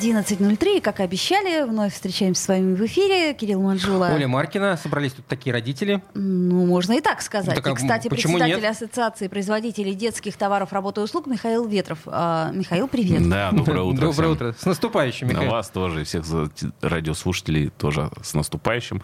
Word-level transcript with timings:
11.03, 0.00 0.80
как 0.80 1.00
и 1.00 1.02
обещали, 1.02 1.68
вновь 1.68 1.92
встречаемся 1.92 2.42
с 2.42 2.48
вами 2.48 2.74
в 2.74 2.84
эфире. 2.86 3.34
Кирилл 3.34 3.60
Манжула. 3.60 4.10
Оля 4.14 4.26
Маркина, 4.28 4.78
собрались 4.78 5.12
тут 5.12 5.26
такие 5.26 5.52
родители. 5.52 6.02
Ну, 6.14 6.64
можно 6.64 6.94
и 6.94 7.00
так 7.02 7.20
сказать. 7.20 7.54
Так, 7.54 7.66
а 7.66 7.72
и, 7.72 7.74
кстати, 7.74 8.08
председатель 8.08 8.56
нет? 8.56 8.64
Ассоциации 8.64 9.28
производителей 9.28 9.94
детских 9.94 10.36
товаров, 10.36 10.72
работы 10.72 11.02
и 11.02 11.04
услуг 11.04 11.26
Михаил 11.26 11.66
Ветров. 11.66 11.98
А, 12.06 12.50
Михаил, 12.52 12.88
привет. 12.88 13.28
Да, 13.28 13.50
доброе 13.52 13.82
утро. 13.82 14.06
Доброе 14.06 14.12
всем. 14.12 14.30
утро. 14.32 14.54
С 14.58 14.64
наступающим, 14.64 15.26
На 15.26 15.32
Михаил. 15.32 15.50
вас 15.50 15.68
тоже, 15.68 16.00
и 16.00 16.04
всех 16.04 16.24
радиослушателей 16.80 17.68
тоже 17.68 18.10
с 18.22 18.32
наступающим. 18.32 19.02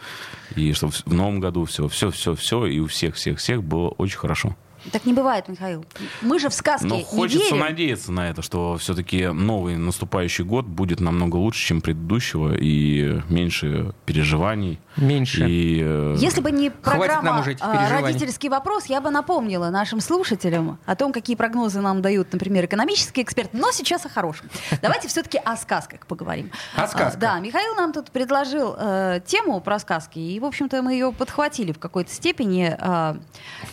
И 0.55 0.73
чтобы 0.73 0.95
в 0.95 1.13
новом 1.13 1.41
году 1.41 1.67
все, 1.67 1.89
все, 1.89 2.11
все, 2.11 2.35
все, 2.35 2.65
и 2.65 2.79
у 2.79 2.87
всех, 2.87 3.17
всех, 3.17 3.39
всех 3.39 3.63
было 3.63 3.89
очень 3.89 4.19
хорошо. 4.19 4.57
Так 4.93 5.05
не 5.05 5.13
бывает, 5.13 5.49
Михаил. 5.49 5.85
Мы 6.23 6.39
же 6.39 6.49
в 6.49 6.55
сказке 6.55 6.87
Но 6.87 6.97
не 6.97 7.05
хочется 7.05 7.45
верим. 7.55 7.59
надеяться 7.61 8.13
на 8.13 8.29
это, 8.31 8.43
что 8.43 8.77
все-таки 8.77 9.27
новый 9.29 9.77
наступающий 9.77 10.45
год 10.45 10.67
будет 10.67 11.01
намного 11.01 11.37
лучше, 11.37 11.67
чем 11.67 11.81
предыдущего, 11.81 12.55
и 12.57 13.21
меньше 13.29 13.95
переживаний. 14.05 14.79
Меньше. 14.97 15.47
И, 15.49 15.83
э, 15.85 16.17
Если 16.19 16.41
бы 16.41 16.51
не 16.51 16.71
программа 16.71 17.23
нам 17.23 17.41
уже 17.41 17.53
этих 17.53 17.65
а, 17.65 17.73
переживаний. 17.77 18.07
«Родительский 18.07 18.49
вопрос», 18.49 18.87
я 18.87 19.01
бы 19.01 19.11
напомнила 19.11 19.71
нашим 19.71 20.01
слушателям 20.01 20.79
о 20.87 20.97
том, 20.97 21.13
какие 21.13 21.37
прогнозы 21.37 21.81
нам 21.81 22.01
дают, 22.03 22.33
например, 22.33 22.65
экономические 22.65 23.25
эксперты. 23.25 23.57
Но 23.57 23.73
сейчас 23.73 24.07
о 24.07 24.09
хорошем. 24.09 24.49
Давайте 24.83 25.09
все-таки 25.09 25.39
о 25.39 25.57
сказках 25.57 26.07
поговорим. 26.07 26.51
О 26.77 26.87
сказках. 26.87 27.15
А, 27.15 27.17
Да, 27.19 27.39
Михаил 27.41 27.75
нам 27.75 27.93
тут 27.93 28.11
предложил 28.11 28.75
э, 28.79 29.21
тему 29.27 29.61
про 29.61 29.79
сказки, 29.79 30.19
и, 30.19 30.41
в 30.41 30.45
общем-то, 30.45 30.81
мы 30.83 30.93
ее 30.95 31.13
подхватили 31.13 31.73
в 31.73 31.79
какой-то 31.79 32.11
степени. 32.13 32.75
а, 32.79 33.19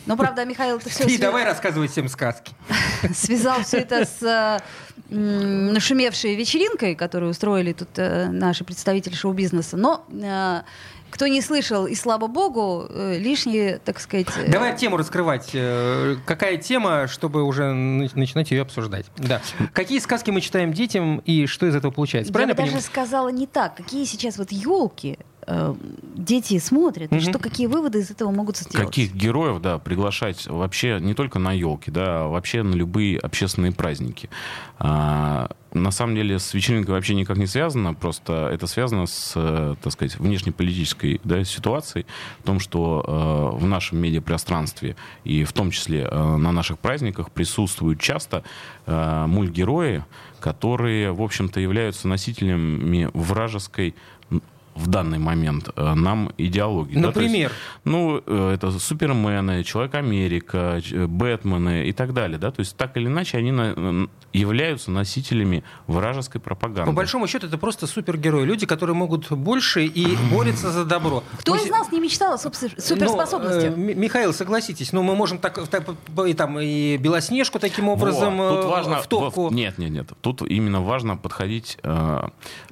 но, 0.05 0.17
правда, 0.17 0.45
Михаил, 0.45 0.79
ты 0.79 0.89
все 0.89 1.02
И 1.07 1.17
давай 1.17 1.45
рассказывай 1.45 1.87
всем 1.87 2.07
сказки. 2.09 2.53
связал 3.13 3.63
все 3.63 3.77
это 3.77 4.05
с 4.05 4.21
э, 4.21 5.15
нашумевшей 5.15 6.35
вечеринкой, 6.35 6.95
которую 6.95 7.31
устроили 7.31 7.73
тут 7.73 7.89
э, 7.97 8.27
наши 8.29 8.63
представители 8.63 9.13
шоу-бизнеса. 9.13 9.77
Но 9.77 10.05
э, 10.11 10.61
кто 11.09 11.27
не 11.27 11.41
слышал, 11.41 11.85
и 11.85 11.93
слава 11.93 12.25
богу, 12.25 12.89
лишние, 12.91 13.77
так 13.77 13.99
сказать... 13.99 14.27
Давай 14.47 14.75
тему 14.75 14.97
раскрывать. 14.97 15.51
Какая 16.25 16.57
тема, 16.57 17.07
чтобы 17.07 17.43
уже 17.43 17.71
начинать 17.71 18.49
ее 18.49 18.63
обсуждать. 18.63 19.05
Да. 19.17 19.39
Какие 19.73 19.99
сказки 19.99 20.31
мы 20.31 20.41
читаем 20.41 20.73
детям 20.73 21.19
и 21.19 21.45
что 21.45 21.67
из 21.67 21.75
этого 21.75 21.91
получается? 21.91 22.31
Я 22.31 22.33
Правильно 22.33 22.55
бы 22.55 22.57
даже 22.57 22.71
понимаю? 22.71 22.83
сказала 22.83 23.29
не 23.29 23.45
так. 23.45 23.75
Какие 23.75 24.05
сейчас 24.05 24.39
вот 24.39 24.51
елки 24.51 25.19
дети 26.15 26.59
смотрят, 26.59 27.11
Мгм. 27.11 27.21
что 27.21 27.39
какие 27.39 27.67
выводы 27.67 27.99
из 27.99 28.11
этого 28.11 28.31
могут 28.31 28.57
сделать? 28.57 28.87
Каких 28.87 29.13
героев, 29.13 29.61
да, 29.61 29.77
приглашать 29.79 30.47
вообще 30.47 30.99
не 31.01 31.13
только 31.13 31.39
на 31.39 31.51
елки, 31.53 31.91
да, 31.91 32.23
а 32.23 32.27
вообще 32.27 32.63
на 32.63 32.75
любые 32.75 33.17
общественные 33.19 33.71
праздники. 33.71 34.29
А, 34.79 35.49
на 35.73 35.91
самом 35.91 36.15
деле 36.15 36.39
с 36.39 36.53
вечеринкой 36.53 36.93
вообще 36.93 37.15
никак 37.15 37.37
не 37.37 37.47
связано, 37.47 37.93
просто 37.93 38.49
это 38.53 38.67
связано 38.67 39.07
с, 39.07 39.33
э, 39.35 39.75
так 39.81 39.93
сказать, 39.93 40.17
внешнеполитической 40.19 41.19
да, 41.23 41.43
ситуацией, 41.43 42.05
в 42.39 42.43
том, 42.43 42.59
что 42.59 43.03
э, 43.55 43.57
в 43.57 43.65
нашем 43.65 43.97
медиапространстве 43.99 44.95
и 45.23 45.43
в 45.43 45.53
том 45.53 45.71
числе 45.71 46.07
э, 46.09 46.35
на 46.37 46.51
наших 46.51 46.79
праздниках 46.79 47.31
присутствуют 47.31 47.99
часто 47.99 48.43
э, 48.85 49.25
мультгерои, 49.27 50.03
которые, 50.39 51.11
в 51.13 51.21
общем-то, 51.21 51.59
являются 51.59 52.07
носителями 52.07 53.09
вражеской 53.13 53.95
в 54.75 54.87
данный 54.87 55.19
момент 55.19 55.69
э, 55.75 55.93
нам 55.93 56.31
идеологии. 56.37 56.95
да, 56.95 57.11
то 57.11 57.19
есть, 57.21 57.31
Например? 57.31 57.51
ну, 57.85 58.21
э, 58.25 58.53
это 58.55 58.71
Супермены, 58.79 59.63
Человек-Америка, 59.63 60.81
э, 60.91 61.05
Бэтмены 61.07 61.87
и 61.87 61.91
так 61.93 62.13
далее, 62.13 62.37
да, 62.39 62.51
то 62.51 62.59
есть 62.61 62.75
так 62.75 62.97
или 62.97 63.07
иначе 63.07 63.37
они 63.37 63.51
на- 63.51 64.07
являются 64.33 64.89
носителями 64.91 65.63
вражеской 65.87 66.41
пропаганды. 66.41 66.89
По 66.89 66.95
большому 66.95 67.27
счету 67.27 67.45
это 67.47 67.57
просто 67.59 67.85
супергерои. 67.87 68.45
Люди, 68.45 68.65
которые 68.65 68.95
могут 68.95 69.31
больше 69.31 69.85
и 69.85 70.17
борются 70.31 70.71
за 70.71 70.85
добро. 70.85 71.23
Кто 71.39 71.51
Мы 71.53 71.57
из 71.59 71.63
се- 71.65 71.69
нас 71.71 71.91
не 71.91 71.99
мечтал 71.99 72.33
о 72.33 72.37
Ну, 72.43 72.51
суперспособностях? 72.77 73.73
э, 73.73 73.75
Ми- 73.77 73.93
Михаил, 73.93 74.33
согласитесь, 74.33 74.91
но 74.93 75.03
мы 75.03 75.15
можем 75.15 75.37
так, 75.37 75.67
так, 75.67 75.83
и, 76.27 76.33
там, 76.33 76.59
и 76.59 76.97
Белоснежку 76.97 77.59
таким 77.59 77.89
образом 77.89 78.37
Вот, 78.37 78.61
тут 78.61 78.71
важно, 78.71 79.01
в 79.01 79.07
топку. 79.07 79.49
нет, 79.51 79.77
нет, 79.77 79.91
нет. 79.91 80.11
Тут 80.21 80.41
именно 80.41 80.81
важно 80.81 81.15
подходить 81.17 81.77
э, 81.83 82.27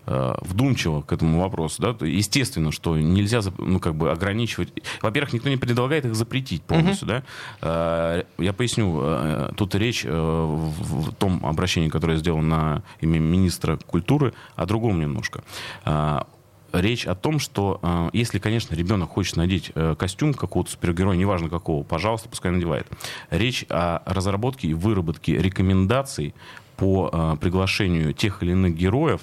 э, 0.08 0.34
вдумчиво 0.42 1.02
к 1.02 1.12
этому 1.14 1.40
вопросу. 1.42 1.82
Да? 1.82 1.91
Естественно, 2.02 2.72
что 2.72 2.98
нельзя 2.98 3.42
ну, 3.58 3.80
как 3.80 3.96
бы 3.96 4.12
ограничивать. 4.12 4.70
Во-первых, 5.02 5.34
никто 5.34 5.50
не 5.50 5.58
предлагает 5.58 6.06
их 6.06 6.16
запретить 6.16 6.64
полностью. 6.64 7.08
Да? 7.08 7.24
Э, 7.62 8.24
я 8.38 8.54
поясню. 8.54 9.00
э, 9.02 9.52
Тут 9.56 9.76
речь 9.76 10.04
э, 10.06 10.10
в, 10.12 11.14
том 11.14 11.46
обращении, 11.46 11.90
которое 11.90 12.14
я 12.14 12.20
сделал 12.20 12.42
на 12.42 12.84
имя 13.02 13.20
министра 13.20 13.78
культуры, 13.78 14.34
о 14.56 14.66
другом 14.66 15.00
немножко. 15.00 15.44
Э, 15.86 16.22
Речь 16.74 17.06
о 17.06 17.16
том, 17.16 17.40
что 17.40 17.82
э, 17.84 18.10
если, 18.14 18.40
конечно, 18.40 18.74
ребенок 18.76 19.10
хочет 19.10 19.36
надеть 19.36 19.74
э, 19.76 19.94
костюм 20.00 20.34
какого-то 20.34 20.72
супергероя, 20.72 21.18
неважно 21.18 21.50
какого, 21.50 21.84
пожалуйста, 21.84 22.30
пускай 22.30 22.50
надевает. 22.50 22.88
Речь 23.30 23.66
о 23.68 24.02
разработке 24.06 24.70
и 24.70 24.74
выработке 24.74 25.38
рекомендаций 25.38 26.34
по 26.78 27.10
э, 27.12 27.36
приглашению 27.42 28.14
тех 28.14 28.42
или 28.42 28.52
иных 28.54 28.74
героев 28.78 29.20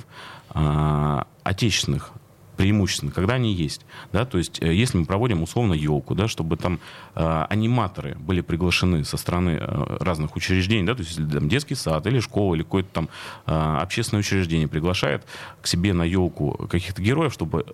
э, 0.54 1.22
отечественных 1.42 2.10
преимущественно, 2.58 3.12
когда 3.12 3.34
они 3.34 3.54
есть. 3.54 3.86
Да? 4.12 4.26
То 4.26 4.36
есть, 4.36 4.60
э, 4.60 4.74
если 4.74 4.98
мы 4.98 5.06
проводим 5.06 5.42
условно 5.42 5.72
елку, 5.72 6.14
да, 6.14 6.26
чтобы 6.26 6.56
там 6.56 6.80
э, 7.14 7.46
аниматоры 7.48 8.16
были 8.18 8.40
приглашены 8.40 9.04
со 9.04 9.16
стороны 9.16 9.58
э, 9.60 9.96
разных 10.00 10.34
учреждений, 10.36 10.84
да, 10.84 10.94
то 10.94 11.02
есть 11.02 11.16
если 11.16 11.30
там 11.30 11.48
детский 11.48 11.76
сад 11.76 12.06
или 12.08 12.18
школа, 12.18 12.56
или 12.56 12.64
какое-то 12.64 12.88
там 12.92 13.08
э, 13.46 13.76
общественное 13.80 14.20
учреждение 14.20 14.66
приглашает 14.66 15.24
к 15.62 15.68
себе 15.68 15.92
на 15.92 16.02
елку 16.02 16.66
каких-то 16.68 17.00
героев, 17.00 17.32
чтобы 17.32 17.64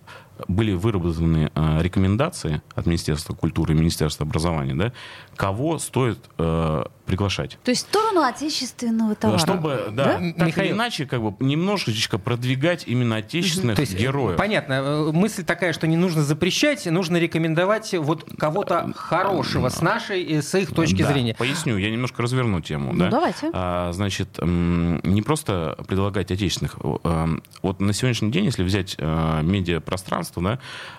были 0.49 0.73
выработаны 0.73 1.51
э, 1.55 1.83
рекомендации 1.83 2.61
от 2.75 2.87
Министерства 2.87 3.35
культуры 3.35 3.73
и 3.73 3.77
Министерства 3.77 4.27
образования, 4.27 4.75
да, 4.75 4.93
кого 5.37 5.79
стоит 5.79 6.19
э, 6.37 6.85
приглашать. 7.05 7.59
То 7.65 7.71
есть 7.71 7.87
в 7.87 7.89
сторону 7.91 8.23
отечественного 8.23 9.15
товара. 9.15 9.39
Чтобы, 9.39 9.87
да, 9.93 10.05
Да? 10.05 10.13
так 10.37 10.47
Михаил? 10.47 10.69
или 10.69 10.75
иначе, 10.75 11.07
как 11.07 11.23
бы 11.23 11.35
немножечко 11.45 12.19
продвигать 12.19 12.85
именно 12.87 13.17
отечественных 13.17 13.77
То 13.77 13.83
есть, 13.83 13.95
э, 13.95 13.99
героев. 13.99 14.37
Понятно. 14.37 14.73
Э, 14.75 15.13
Мысль 15.13 15.45
такая, 15.45 15.73
что 15.73 15.87
не 15.87 15.97
нужно 15.97 16.23
запрещать, 16.23 16.87
нужно 16.87 17.17
рекомендовать 17.19 17.95
вот 17.95 18.25
кого-то 18.39 18.93
хорошего 18.97 19.69
с 19.69 19.81
нашей, 19.83 20.23
и 20.23 20.41
с 20.41 20.55
их 20.55 20.75
точки 20.75 21.03
Да, 21.03 21.13
зрения. 21.13 21.35
Поясню, 21.35 21.77
я 21.77 21.91
немножко 21.91 22.23
разверну 22.23 22.61
тему. 22.61 22.93
Ну, 22.93 22.99
да. 23.05 23.11
давайте. 23.11 23.51
А, 23.53 23.93
значит, 23.93 24.39
не 24.43 25.23
просто 25.23 25.77
предлагать 25.87 26.31
отечественных. 26.31 26.77
Эм, 27.05 27.43
Вот 27.63 27.81
на 27.81 27.93
сегодняшний 27.93 28.31
день, 28.31 28.45
если 28.47 28.63
взять 28.63 28.95
э, 28.99 29.41
медиапространство, 29.43 30.43
да, 30.43 30.59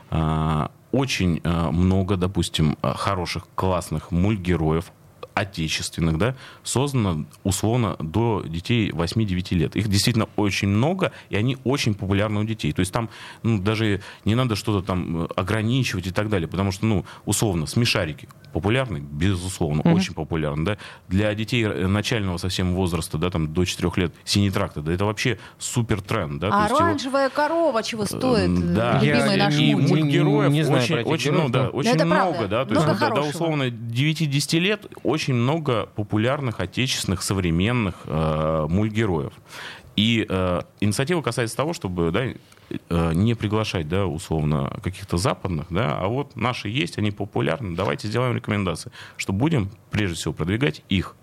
а, 0.10 0.72
очень 0.92 1.42
э, 1.44 1.70
много, 1.72 2.16
допустим, 2.16 2.78
э, 2.82 2.94
хороших, 2.96 3.48
классных 3.56 4.12
мультгероев, 4.12 4.92
отечественных, 5.36 6.18
да, 6.18 6.36
создано 6.64 7.26
условно 7.44 7.96
до 8.00 8.44
детей 8.48 8.90
8-9 8.90 9.54
лет. 9.56 9.76
Их 9.76 9.88
действительно 9.88 10.28
очень 10.36 10.70
много, 10.70 11.12
и 11.30 11.36
они 11.36 11.58
очень 11.64 11.94
популярны 11.94 12.40
у 12.40 12.44
детей. 12.44 12.72
То 12.72 12.80
есть 12.80 12.92
там 12.92 13.10
ну, 13.44 13.60
даже 13.60 14.02
не 14.26 14.34
надо 14.34 14.56
что-то 14.56 14.86
там 14.86 15.24
э, 15.24 15.28
ограничивать 15.36 16.08
и 16.08 16.12
так 16.12 16.30
далее, 16.30 16.48
потому 16.48 16.72
что, 16.72 16.86
ну, 16.86 17.06
условно, 17.26 17.68
смешарики 17.68 18.28
популярны, 18.54 19.00
безусловно, 19.00 19.82
очень 19.94 20.14
популярны, 20.14 20.64
да. 20.66 20.78
Для 21.10 21.34
детей 21.36 21.64
э, 21.66 21.88
начального 21.88 22.38
совсем 22.38 22.74
возраста, 22.74 23.18
да, 23.18 23.30
там 23.30 23.54
до 23.54 23.66
4 23.66 23.92
лет, 23.98 24.14
синий 24.24 24.50
трактор, 24.52 24.82
да, 24.84 24.94
это 24.94 25.06
вообще 25.06 25.38
супер 25.60 26.02
тренд, 26.02 26.40
да. 26.40 26.50
А 26.52 26.62
есть 26.64 26.70
его- 26.70 26.80
оранжевая 26.86 27.30
корова 27.30 27.84
чего 27.84 28.06
стоит? 28.06 28.46
М, 28.50 28.74
Да, 28.74 29.00
Любимый 29.02 29.38
Я 29.38 29.46
наш 29.46 29.56
не- 29.58 29.72
и 29.72 29.76
мультик. 29.76 29.90
мультгероев 29.90 30.52
Не 30.52 30.64
знаю 30.64 30.82
очень, 30.84 30.96
этих 30.96 31.08
очень, 31.12 31.32
героев, 31.32 31.44
ну, 31.48 31.50
да, 31.52 31.64
но- 31.64 31.70
очень 31.72 31.96
много, 32.06 32.06
правда. 32.34 32.48
да, 32.48 32.66
то 32.66 32.72
Много 32.72 32.90
есть 32.90 33.00
до- 33.00 33.06
до 33.08 33.16
хорошего. 33.16 33.30
условно 33.44 33.70
9-10 33.70 34.60
лет 34.60 34.86
очень 35.04 35.25
много 35.34 35.88
популярных 35.96 36.60
отечественных 36.60 37.22
современных 37.22 37.96
э, 38.06 38.68
мультгероев. 38.70 39.34
И 39.96 40.26
э, 40.28 40.62
инициатива 40.82 41.22
касается 41.22 41.56
того, 41.56 41.74
чтобы 41.74 42.12
да, 42.12 42.26
э, 42.26 43.14
не 43.14 43.34
приглашать, 43.34 43.88
да, 43.88 44.06
условно, 44.06 44.78
каких-то 44.84 45.18
западных, 45.18 45.68
да, 45.70 45.98
а 45.98 46.08
вот 46.08 46.36
наши 46.36 46.68
есть, 46.68 46.98
они 46.98 47.12
популярны, 47.12 47.76
давайте 47.76 48.08
сделаем 48.10 48.36
рекомендации, 48.36 48.92
что 49.16 49.32
будем, 49.32 49.70
прежде 49.92 50.16
всего, 50.18 50.34
продвигать 50.34 50.84
их. 50.90 51.16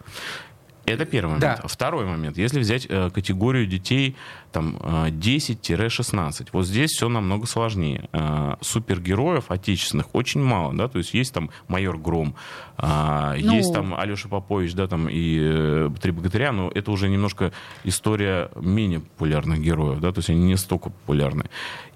Это 0.84 1.04
первый 1.04 1.38
Да. 1.38 1.48
момент. 1.56 1.70
Второй 1.70 2.04
момент. 2.06 2.36
Если 2.36 2.58
взять 2.58 2.86
э, 2.88 3.10
категорию 3.10 3.66
детей 3.66 4.16
там, 4.50 4.76
э, 4.80 5.10
10-16, 5.10 6.48
вот 6.52 6.66
здесь 6.66 6.90
все 6.90 7.08
намного 7.08 7.46
сложнее. 7.46 8.08
Э, 8.12 8.54
супергероев 8.60 9.50
отечественных 9.50 10.14
очень 10.14 10.42
мало, 10.42 10.74
да, 10.74 10.88
то 10.88 10.98
есть 10.98 11.14
есть 11.14 11.32
там 11.32 11.50
майор 11.68 11.98
Гром, 11.98 12.34
а, 12.76 13.34
Ну. 13.38 13.54
есть 13.54 13.72
там 13.72 13.94
Алеша 13.94 14.28
Попович, 14.28 14.74
да, 14.74 14.86
там 14.88 15.08
и 15.08 15.38
э, 15.40 15.90
Три 16.00 16.10
богатыря, 16.12 16.52
но 16.52 16.70
это 16.74 16.90
уже 16.90 17.08
немножко 17.08 17.52
история 17.84 18.50
менее 18.56 19.00
популярных 19.00 19.60
героев, 19.60 20.00
да, 20.00 20.10
то 20.12 20.18
есть 20.18 20.30
они 20.30 20.42
не 20.42 20.56
столько 20.56 20.90
популярны. 20.90 21.44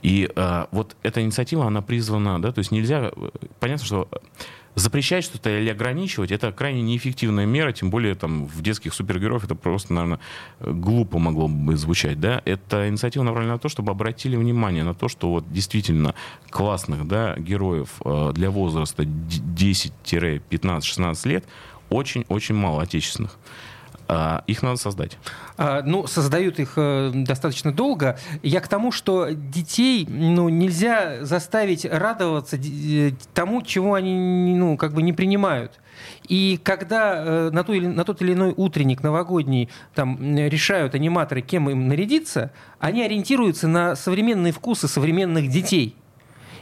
И 0.02 0.30
э, 0.34 0.66
вот 0.70 0.96
эта 1.02 1.20
инициатива, 1.22 1.66
она 1.66 1.82
призвана, 1.82 2.40
да, 2.40 2.52
то 2.52 2.60
есть 2.60 2.70
нельзя, 2.70 3.10
э, 3.14 3.28
понятно, 3.58 3.84
что 3.84 4.08
запрещать 4.76 5.24
что-то 5.24 5.58
или 5.58 5.70
ограничивать, 5.70 6.30
это 6.30 6.52
крайне 6.52 6.82
неэффективная 6.82 7.46
мера, 7.46 7.72
тем 7.72 7.90
более 7.90 8.14
там 8.14 8.46
в 8.46 8.62
детских 8.62 8.92
супергероев 8.94 9.42
это 9.42 9.54
просто, 9.54 9.94
наверное, 9.94 10.20
глупо 10.60 11.18
могло 11.18 11.48
бы 11.48 11.76
звучать, 11.76 12.20
да. 12.20 12.42
Эта 12.44 12.88
инициатива 12.88 13.22
направлена 13.22 13.54
на 13.54 13.58
то, 13.58 13.70
чтобы 13.70 13.90
обратили 13.90 14.36
внимание 14.36 14.84
на 14.84 14.94
то, 14.94 15.08
что 15.08 15.30
вот 15.30 15.50
действительно 15.50 16.14
классных, 16.50 17.08
да, 17.08 17.36
героев 17.38 17.88
э, 18.04 18.32
для 18.34 18.50
возраста 18.50 19.04
д- 19.04 19.90
10-15-16 20.04 21.28
лет 21.28 21.44
очень-очень 21.88 22.54
мало 22.54 22.82
отечественных. 22.82 23.38
А, 24.08 24.44
Их 24.46 24.62
надо 24.62 24.76
создать. 24.76 25.18
А, 25.56 25.82
Ну, 25.82 26.06
создают 26.06 26.58
их 26.60 26.74
э, 26.76 27.10
достаточно 27.14 27.72
долго. 27.72 28.18
Я 28.42 28.60
к 28.60 28.68
тому, 28.68 28.92
что 28.92 29.28
детей 29.30 30.06
ну, 30.08 30.48
нельзя 30.48 31.24
заставить 31.24 31.84
радоваться 31.84 32.56
э, 32.56 33.12
тому, 33.34 33.62
чего 33.62 33.94
они 33.94 34.54
ну, 34.56 34.76
как 34.76 34.92
бы 34.94 35.02
не 35.02 35.12
принимают. 35.12 35.80
И 36.28 36.60
когда 36.62 37.14
э, 37.16 37.50
на, 37.50 37.64
ту 37.64 37.72
или- 37.72 37.86
на 37.86 38.04
тот 38.04 38.22
или 38.22 38.34
иной 38.34 38.52
утренник 38.56 39.02
новогодний 39.02 39.70
там, 39.94 40.18
решают 40.36 40.94
аниматоры, 40.94 41.40
кем 41.40 41.68
им 41.70 41.88
нарядиться, 41.88 42.52
они 42.78 43.02
ориентируются 43.02 43.66
на 43.66 43.96
современные 43.96 44.52
вкусы 44.52 44.88
современных 44.88 45.48
детей. 45.48 45.96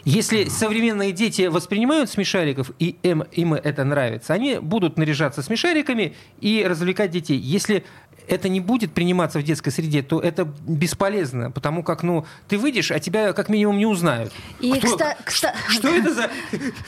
Если 0.04 0.44
современные 0.44 1.12
дети 1.12 1.42
воспринимают 1.46 2.10
смешариков, 2.10 2.70
и 2.78 2.96
им, 3.02 3.22
им 3.32 3.54
это 3.54 3.84
нравится, 3.84 4.34
они 4.34 4.58
будут 4.58 4.98
наряжаться 4.98 5.42
смешариками 5.42 6.14
и 6.40 6.64
развлекать 6.68 7.10
детей. 7.10 7.38
Если 7.38 7.84
это 8.28 8.48
не 8.48 8.60
будет 8.60 8.92
приниматься 8.92 9.38
в 9.38 9.42
детской 9.42 9.70
среде, 9.70 10.02
то 10.02 10.20
это 10.20 10.44
бесполезно, 10.66 11.50
потому 11.50 11.82
как, 11.82 12.02
ну, 12.02 12.24
ты 12.48 12.58
выйдешь, 12.58 12.90
а 12.90 12.98
тебя 13.00 13.32
как 13.32 13.48
минимум 13.48 13.78
не 13.78 13.86
узнают. 13.86 14.32
И, 14.60 14.72
Кто- 14.72 14.96
кста- 14.96 15.16
кста- 15.24 15.54
Что 15.68 15.88
это 15.88 16.14
за 16.14 16.30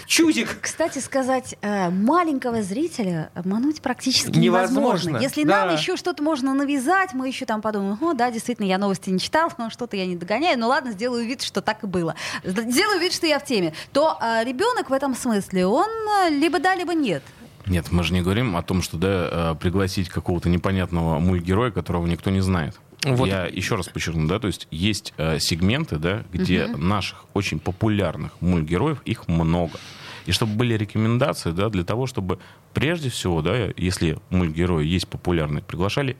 чудик? 0.07 0.59
Кстати 0.61 0.99
сказать, 0.99 1.57
э, 1.63 1.91
маленького 1.91 2.63
зрителя 2.63 3.31
обмануть 3.35 3.81
практически 3.81 4.39
Невозможно, 4.39 4.81
невозможно. 4.81 5.19
Если 5.23 5.45
да. 5.45 5.67
нам 5.67 5.75
еще 5.75 5.97
что-то 5.97 6.23
можно 6.23 6.55
навязать, 6.55 7.13
мы 7.15 7.29
еще 7.29 7.47
там 7.47 7.63
подумаем, 7.63 7.99
о, 8.01 8.15
да, 8.15 8.31
действительно, 8.31 8.67
я 8.67 8.79
новости 8.79 9.11
не 9.11 9.19
читал, 9.19 9.53
но 9.59 9.71
что-то 9.71 9.97
я 9.97 10.07
не 10.07 10.17
догоняю, 10.17 10.59
ну 10.59 10.69
ладно, 10.69 10.93
сделаю 10.93 11.25
вид, 11.27 11.43
что 11.43 11.61
так 11.61 11.85
и 11.85 11.87
было. 11.87 12.15
Сделаю 12.45 13.01
вид, 13.01 13.13
что 13.13 13.27
я 13.27 13.39
в 13.39 13.45
теме. 13.45 13.73
То 13.93 14.19
э, 14.21 14.45
ребенок 14.45 14.91
в 14.91 14.93
этом 14.93 15.15
смысле, 15.15 15.67
он 15.67 15.89
э, 16.27 16.31
либо 16.31 16.59
да, 16.59 16.75
либо 16.75 16.95
нет. 16.95 17.23
Нет, 17.67 17.91
мы 17.91 18.05
же 18.05 18.13
не 18.13 18.23
говорим 18.23 18.57
о 18.57 18.63
том, 18.63 18.83
что 18.83 18.97
да, 18.97 19.53
э, 19.53 19.55
пригласить 19.61 20.09
какого-то 20.09 20.49
непонятного 20.49 21.19
мультгероя, 21.19 21.71
которого 21.71 22.07
никто 22.07 22.31
не 22.31 22.41
знает. 22.41 22.79
Вот. 23.05 23.27
Я 23.27 23.47
еще 23.47 23.77
раз 23.77 23.89
подчеркну, 23.89 24.27
да, 24.27 24.39
то 24.39 24.47
есть 24.47 24.67
есть 24.71 25.15
э, 25.17 25.39
сегменты, 25.39 25.97
да, 25.97 26.25
где 26.33 26.67
наших 26.67 27.25
очень 27.35 27.59
популярных 27.61 28.33
мультгероев 28.41 29.03
их 29.05 29.29
много. 29.29 29.79
И 30.27 30.33
чтобы 30.33 30.55
были 30.55 30.75
рекомендации, 30.75 31.53
да, 31.53 31.69
для 31.69 31.85
того, 31.85 32.07
чтобы 32.07 32.39
прежде 32.75 33.11
всего, 33.11 33.43
да, 33.43 33.69
если 33.77 34.19
мультгерои 34.31 34.85
есть 34.85 35.09
популярные, 35.09 35.63
приглашали 35.63 36.17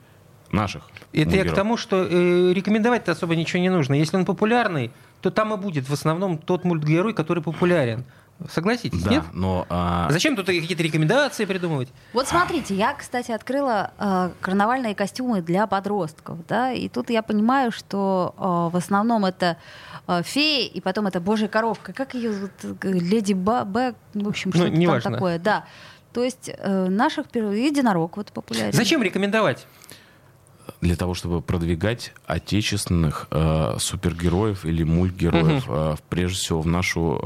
наших. 0.51 0.83
Это 1.11 1.35
я 1.35 1.43
к 1.43 1.53
тому, 1.53 1.77
что 1.77 2.07
э, 2.09 2.53
рекомендовать-то 2.53 3.11
особо 3.11 3.35
ничего 3.35 3.61
не 3.61 3.69
нужно. 3.69 3.95
Если 3.95 4.15
он 4.15 4.25
популярный, 4.25 4.91
то 5.21 5.29
там 5.29 5.53
и 5.53 5.57
будет 5.57 5.89
в 5.89 5.93
основном 5.93 6.37
тот 6.37 6.63
мультгерой, 6.63 7.13
который 7.13 7.43
популярен. 7.43 8.05
Согласитесь, 8.51 9.01
Да, 9.01 9.09
нет? 9.11 9.23
но 9.33 9.65
а, 9.69 10.07
Зачем 10.11 10.35
тут 10.35 10.45
какие-то 10.45 10.83
рекомендации 10.83 11.45
придумывать? 11.45 11.89
Вот 12.13 12.27
смотрите, 12.27 12.75
я, 12.75 12.93
кстати, 12.93 13.31
открыла 13.31 13.91
э, 13.97 14.29
карнавальные 14.41 14.93
костюмы 14.93 15.41
для 15.41 15.65
подростков, 15.65 16.45
да, 16.45 16.71
и 16.71 16.87
тут 16.87 17.09
я 17.09 17.23
понимаю, 17.23 17.71
что 17.71 18.35
э, 18.37 18.73
в 18.73 18.77
основном 18.77 19.25
это 19.25 19.57
э, 20.07 20.21
феи, 20.23 20.67
и 20.67 20.81
потом 20.81 21.07
это 21.07 21.19
божья 21.19 21.47
коровка, 21.47 21.93
как 21.93 22.13
ее 22.13 22.31
зовут, 22.31 22.51
леди 22.83 23.33
Ба, 23.33 23.65
Б, 23.65 23.95
в 24.13 24.27
общем, 24.27 24.51
Ну, 24.53 24.57
что-то 24.59 24.71
там 24.71 24.79
неважно. 24.79 25.11
такое, 25.11 25.39
да. 25.39 25.65
То 26.13 26.23
есть 26.23 26.49
э, 26.55 26.87
наших 26.89 27.25
единорог 27.33 28.17
вот 28.17 28.31
популярен. 28.31 28.71
Зачем 28.71 29.01
рекомендовать? 29.01 29.65
Для 30.81 30.95
того, 30.95 31.13
чтобы 31.13 31.41
продвигать 31.41 32.13
отечественных 32.27 33.27
э, 33.31 33.75
супергероев 33.79 34.65
или 34.65 34.83
мультгероев, 34.83 35.65
э, 35.67 35.95
прежде 36.09 36.37
всего 36.37 36.61
в 36.61 36.67
нашу 36.67 37.19
э, 37.21 37.25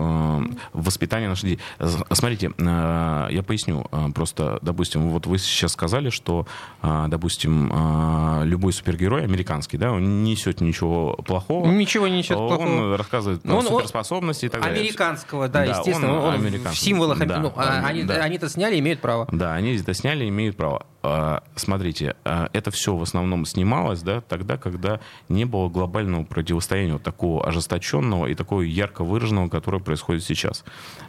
в 0.74 0.83
воспитание 0.86 1.30
наших 1.30 1.50
детей. 1.50 1.63
Смотрите, 2.12 2.51
э, 2.57 3.27
я 3.31 3.44
поясню. 3.45 3.88
Э, 3.92 4.07
просто, 4.13 4.59
допустим, 4.62 5.09
вот 5.09 5.25
вы 5.27 5.38
сейчас 5.38 5.74
сказали, 5.74 6.09
что, 6.09 6.48
э, 6.81 7.06
допустим, 7.09 7.71
э, 7.74 8.45
любой 8.45 8.74
супергерой 8.74 9.24
американский, 9.24 9.77
да, 9.77 9.92
он 9.92 10.24
не 10.24 10.31
несет 10.31 10.62
ничего 10.62 11.13
плохого. 11.25 11.68
Ничего 11.69 12.07
не 12.07 12.19
несет 12.19 12.38
он 12.38 12.47
плохого. 12.47 12.97
рассказывает 12.97 13.44
Ну, 13.44 13.51
про 13.51 13.59
он- 13.59 13.65
он- 13.68 13.71
суперспособности 13.74 14.45
и 14.45 14.50
так 14.50 14.62
далее. 14.62 14.80
Американского, 14.81 15.47
да, 15.47 15.65
Да, 15.65 15.77
естественно. 15.77 16.13
он 16.19 16.24
Он, 16.24 16.31
в 16.38 16.39
американский. 16.45 16.86
символах. 16.86 17.19
Да, 17.25 17.39
ну, 17.39 17.54
а 17.56 17.65
да, 17.81 17.88
они, 17.88 18.04
да. 18.04 18.15
они-то 18.24 18.50
сняли, 18.50 18.80
имеют 18.80 19.01
право. 19.01 19.27
Да, 19.31 19.54
они 19.54 19.75
это 19.75 19.94
сняли, 19.94 20.27
имеют 20.30 20.56
право. 20.57 20.86
А, 21.04 21.44
Смотрите, 21.56 22.15
а, 22.25 22.50
это 22.54 22.69
все 22.71 22.95
в 22.95 23.01
основном 23.01 23.40
снималось, 23.45 24.01
да, 24.01 24.21
тогда, 24.21 24.57
когда 24.57 24.99
не 25.29 25.45
было 25.45 25.69
глобального 25.69 26.23
противостояния 26.23 26.93
вот 26.93 27.03
такого 27.03 27.45
ожесточенного 27.47 28.27
и 28.27 28.35
такого 28.35 28.61
ярко 28.61 29.03
выраженного, 29.03 29.49
которое 29.49 29.79
происходит 29.79 30.23
сейчас. 30.23 30.63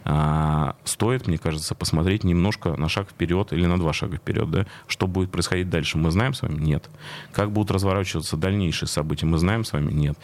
А, 0.05 0.75
Стоит, 0.83 1.27
мне 1.27 1.37
кажется, 1.37 1.75
посмотреть 1.75 2.23
немножко 2.23 2.75
на 2.77 2.89
шаг 2.89 3.09
вперед 3.09 3.53
или 3.53 3.65
на 3.65 3.77
два 3.77 3.93
шага 3.93 4.17
вперед, 4.17 4.49
да, 4.51 4.65
что 4.87 5.07
будет 5.07 5.31
происходить 5.31 5.69
дальше. 5.69 5.97
Мы 5.97 6.11
знаем 6.11 6.33
с 6.33 6.41
вами? 6.41 6.59
Нет. 6.61 6.89
Как 7.31 7.51
будут 7.51 7.71
разворачиваться 7.71 8.37
дальнейшие 8.37 8.87
события? 8.87 9.25
Мы 9.25 9.37
знаем 9.37 9.63
с 9.63 9.73
вами? 9.73 9.91
Нет. 9.91 10.17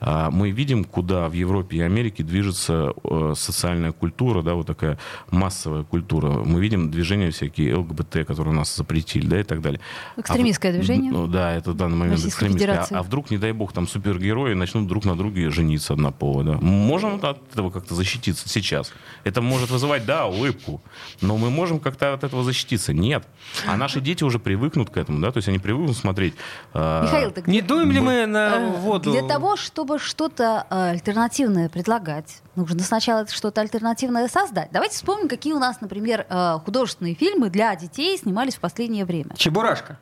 А, 0.00 0.30
Мы 0.30 0.50
видим, 0.50 0.84
куда 0.84 1.28
в 1.28 1.32
Европе 1.32 1.78
и 1.78 1.80
Америке 1.80 2.22
движется 2.22 2.92
э, 3.04 3.32
социальная 3.36 3.92
культура, 3.92 4.42
да, 4.42 4.54
вот 4.54 4.66
такая 4.66 4.98
массовая 5.30 5.84
культура. 5.84 6.30
Мы 6.44 6.60
видим 6.60 6.90
движения 6.90 7.30
всякие 7.30 7.74
ЛГБТ, 7.76 8.24
которые 8.26 8.52
у 8.54 8.56
нас 8.56 8.74
запретили, 8.74 9.26
да, 9.26 9.40
и 9.40 9.44
так 9.44 9.60
далее. 9.60 9.80
Экстремистское 10.16 10.72
в- 10.72 10.74
движение? 10.76 11.10
Ну, 11.12 11.26
да, 11.26 11.53
это 11.56 11.72
в 11.72 11.76
данный 11.76 11.96
момент 11.96 12.16
Российской. 12.16 12.66
А, 12.66 12.86
а 12.90 13.02
вдруг, 13.02 13.30
не 13.30 13.38
дай 13.38 13.52
бог, 13.52 13.72
там 13.72 13.86
супергерои 13.86 14.54
начнут 14.54 14.86
друг 14.86 15.04
на 15.04 15.16
друге 15.16 15.50
жениться 15.50 15.92
однополо, 15.92 16.42
да? 16.44 16.52
Можем 16.60 17.20
от 17.22 17.38
этого 17.52 17.70
как-то 17.70 17.94
защититься 17.94 18.48
сейчас? 18.48 18.92
Это 19.24 19.42
может 19.42 19.70
вызывать, 19.70 20.04
да, 20.06 20.26
улыбку, 20.26 20.80
но 21.20 21.36
мы 21.36 21.50
можем 21.50 21.80
как-то 21.80 22.14
от 22.14 22.24
этого 22.24 22.44
защититься? 22.44 22.92
Нет. 22.92 23.26
А 23.66 23.76
наши 23.76 24.00
дети 24.00 24.24
уже 24.24 24.38
привыкнут 24.38 24.90
к 24.90 24.96
этому, 24.96 25.20
да, 25.20 25.30
то 25.30 25.38
есть 25.38 25.48
они 25.48 25.58
привыкнут 25.58 25.96
смотреть... 25.96 26.34
э, 26.72 27.02
Михаил, 27.04 27.30
так 27.30 27.46
Не 27.46 27.60
дуем 27.60 27.90
ли 27.90 28.00
мы 28.00 28.26
на 28.26 28.54
Э, 28.54 28.70
воду? 28.70 29.12
Для 29.12 29.22
того, 29.22 29.56
чтобы 29.56 29.98
что-то 29.98 30.66
э, 30.70 30.90
альтернативное 30.90 31.68
предлагать, 31.68 32.42
нужно 32.56 32.80
сначала 32.80 33.26
что-то 33.28 33.60
альтернативное 33.60 34.28
создать. 34.28 34.68
Давайте 34.72 34.96
вспомним, 34.96 35.28
какие 35.28 35.52
у 35.52 35.58
нас, 35.58 35.80
например, 35.80 36.26
э, 36.28 36.58
художественные 36.64 37.14
фильмы 37.14 37.50
для 37.50 37.74
детей 37.76 38.16
снимались 38.18 38.56
в 38.56 38.60
последнее 38.60 39.04
время. 39.04 39.30
Чебурашка. 39.36 39.98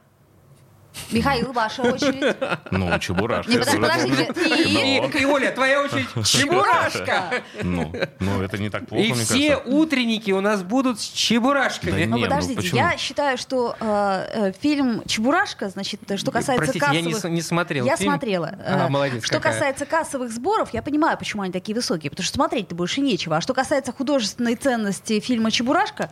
Михаил, 1.11 1.53
ваша 1.53 1.83
очередь. 1.83 2.37
Ну, 2.71 2.99
Чебурашка. 2.99 3.51
Не, 3.51 3.59
уже- 3.59 3.79
подождите. 3.79 4.33
И, 4.65 5.21
и, 5.21 5.25
Оля, 5.25 5.51
твоя 5.51 5.83
очередь. 5.83 6.07
Чебурашка. 6.27 7.43
Ну, 7.63 7.93
ну, 8.21 8.43
это 8.43 8.59
не 8.59 8.71
так 8.71 8.87
плохо, 8.87 9.05
И 9.05 9.13
все 9.13 9.57
утренники 9.57 10.31
у 10.31 10.41
нас 10.41 10.63
будут 10.63 11.01
с 11.01 11.05
чебурашками. 11.05 12.05
Ну, 12.05 12.17
ну 12.17 12.23
подождите, 12.23 12.77
я 12.77 12.97
считаю, 12.97 13.39
что 13.39 13.77
э, 13.81 14.51
э, 14.51 14.53
фильм 14.61 15.03
«Чебурашка», 15.07 15.69
значит, 15.69 16.01
э, 16.11 16.17
что 16.17 16.31
касается 16.31 16.65
Простите, 16.65 16.87
я 16.93 17.03
кассовых... 17.03 17.33
не, 17.33 17.43
смотрел 17.43 17.87
Я 17.87 17.97
смотрела. 17.97 18.55
А, 18.65 18.89
молодец 18.89 19.25
Что 19.25 19.41
касается 19.41 19.87
кассовых 19.87 20.31
сборов, 20.31 20.71
я 20.73 20.83
понимаю, 20.83 21.19
почему 21.19 21.43
они 21.43 21.53
такие 21.53 21.75
высокие, 21.75 22.11
потому 22.11 22.25
что 22.25 22.35
смотреть-то 22.35 22.75
больше 22.75 23.01
нечего. 23.01 23.37
А 23.37 23.41
что 23.41 23.55
касается 23.55 23.93
художественной 23.93 24.57
ценности 24.57 25.21
фильма 25.21 25.51
«Чебурашка», 25.51 26.11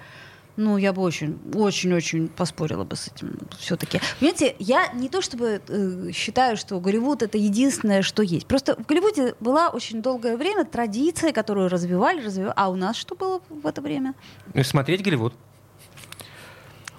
ну, 0.61 0.77
я 0.77 0.93
бы 0.93 1.01
очень, 1.03 1.39
очень-очень 1.55 2.29
поспорила 2.29 2.85
бы 2.85 2.95
с 2.95 3.09
этим 3.09 3.39
все-таки. 3.59 4.01
Понимаете, 4.21 4.55
я 4.59 4.89
не 4.93 5.09
то 5.09 5.23
чтобы 5.23 5.63
э, 5.67 6.13
считаю, 6.13 6.57
что 6.59 6.79
Голливуд 6.81 7.23
это 7.23 7.39
единственное, 7.39 8.03
что 8.03 8.23
есть. 8.23 8.47
Просто 8.47 8.77
в 8.77 8.87
Голливуде 8.87 9.35
была 9.41 9.71
очень 9.71 10.03
долгое 10.03 10.37
время 10.37 10.65
традиция, 10.65 11.33
которую 11.33 11.71
развивали, 11.71 12.23
развивали. 12.23 12.53
А 12.57 12.69
у 12.69 12.77
нас 12.77 12.97
что 12.97 13.15
было 13.15 13.41
в 13.49 13.67
это 13.67 13.81
время? 13.81 14.15
Ну, 14.53 14.63
Смотреть 14.63 15.03
Голливуд. 15.03 15.33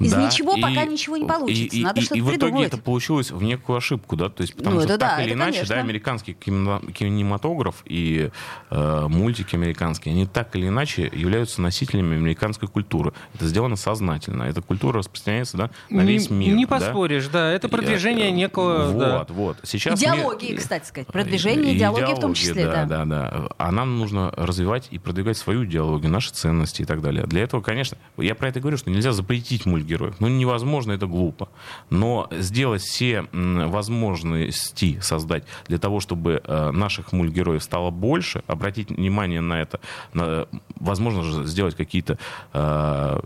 Из 0.02 0.12
Да, 0.12 0.26
ничего 0.26 0.56
и- 0.56 0.62
пока 0.62 0.86
ничего 0.86 1.18
не 1.18 1.26
получится. 1.26 1.76
И, 1.76 1.80
и- 1.80 1.84
Надо 1.84 2.00
и- 2.00 2.04
что-то 2.04 2.18
и 2.18 2.22
в 2.22 2.26
итоге 2.26 2.40
придумывать. 2.40 2.68
это 2.68 2.78
получилось 2.78 3.32
в 3.32 3.42
некую 3.44 3.78
ошибку, 3.78 4.16
да, 4.16 4.30
то 4.30 4.42
есть 4.42 4.56
потому 4.56 4.76
Ну, 4.78 4.82
что 4.82 4.98
так 4.98 5.18
да, 5.18 5.24
или 5.24 5.34
иначе, 5.34 5.54
конечно. 5.60 5.76
да, 5.76 5.82
американский 5.82 6.34
кинема- 6.34 6.92
кинематограф 6.92 7.84
и 7.86 8.30
э, 8.70 9.08
мультики 9.10 9.56
американские, 9.56 10.14
они 10.14 10.26
так 10.26 10.56
или 10.56 10.68
иначе 10.68 11.10
являются 11.14 11.62
носителями 11.62 12.16
американской 12.16 12.68
культуры. 12.68 13.14
Это 13.36 13.46
сделано 13.48 13.76
сознательно. 13.76 14.44
Эта 14.44 14.62
культура 14.62 15.00
распространяется, 15.00 15.58
да, 15.58 15.70
на 15.90 16.02
весь 16.02 16.30
мир. 16.30 16.56
Не 16.56 16.66
да. 16.66 16.78
поспоришь, 16.78 17.28
да. 17.28 17.52
Это 17.52 17.70
продвижение 17.70 18.28
Э, 18.30 18.32
некого... 18.32 18.88
Вот, 18.92 19.00
да. 19.00 19.26
вот. 19.30 19.58
Сейчас 19.64 20.00
Идеологии, 20.02 20.56
кстати 20.56 20.86
сказать. 20.88 21.08
Продвижение 21.08 21.76
идеологии 21.76 22.16
в 22.16 22.20
том 22.20 22.34
числе, 22.34 22.66
да. 22.66 22.86
да, 22.86 23.06
да, 23.06 23.06
да. 23.06 23.50
А 23.58 23.72
нам 23.72 23.98
нужно 23.98 24.32
развивать 24.36 24.88
и 24.92 24.98
продвигать 25.00 25.38
свою 25.38 25.66
идеологию, 25.66 26.12
наши 26.12 26.32
ценности 26.32 26.82
и 26.82 26.86
так 26.86 27.02
далее. 27.02 27.26
Для 27.26 27.44
этого, 27.44 27.62
конечно, 27.62 27.98
я 28.18 28.36
про 28.36 28.50
это 28.50 28.60
говорю, 28.60 28.78
что 28.78 28.90
нельзя 28.90 29.12
запретить 29.12 29.66
мультгероев. 29.92 30.20
Ну, 30.20 30.28
невозможно, 30.28 30.94
это 30.94 31.08
глупо. 31.08 31.50
Но 31.90 32.28
сделать 32.32 32.82
все 32.82 33.26
возможности 33.32 35.00
создать 35.02 35.44
для 35.68 35.78
того, 35.78 36.00
чтобы 36.00 36.42
э, 36.44 36.72
наших 36.72 37.14
мультгероев 37.14 37.64
стало 37.64 37.92
больше, 37.92 38.44
обратить 38.48 38.90
внимание 38.90 39.42
на 39.42 39.62
это, 39.62 39.80
на, 40.14 40.48
возможно 40.76 41.24
же 41.24 41.44
сделать 41.46 41.76
какие-то 41.76 42.18
э, 42.54 43.20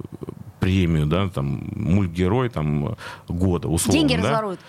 премию, 0.59 1.05
да, 1.05 1.29
там, 1.29 1.69
мультгерой 1.75 2.49
там, 2.49 2.97
года, 3.27 3.67
условно. 3.67 3.99
Деньги 3.99 4.21
да? 4.21 4.29
разворуют. 4.29 4.59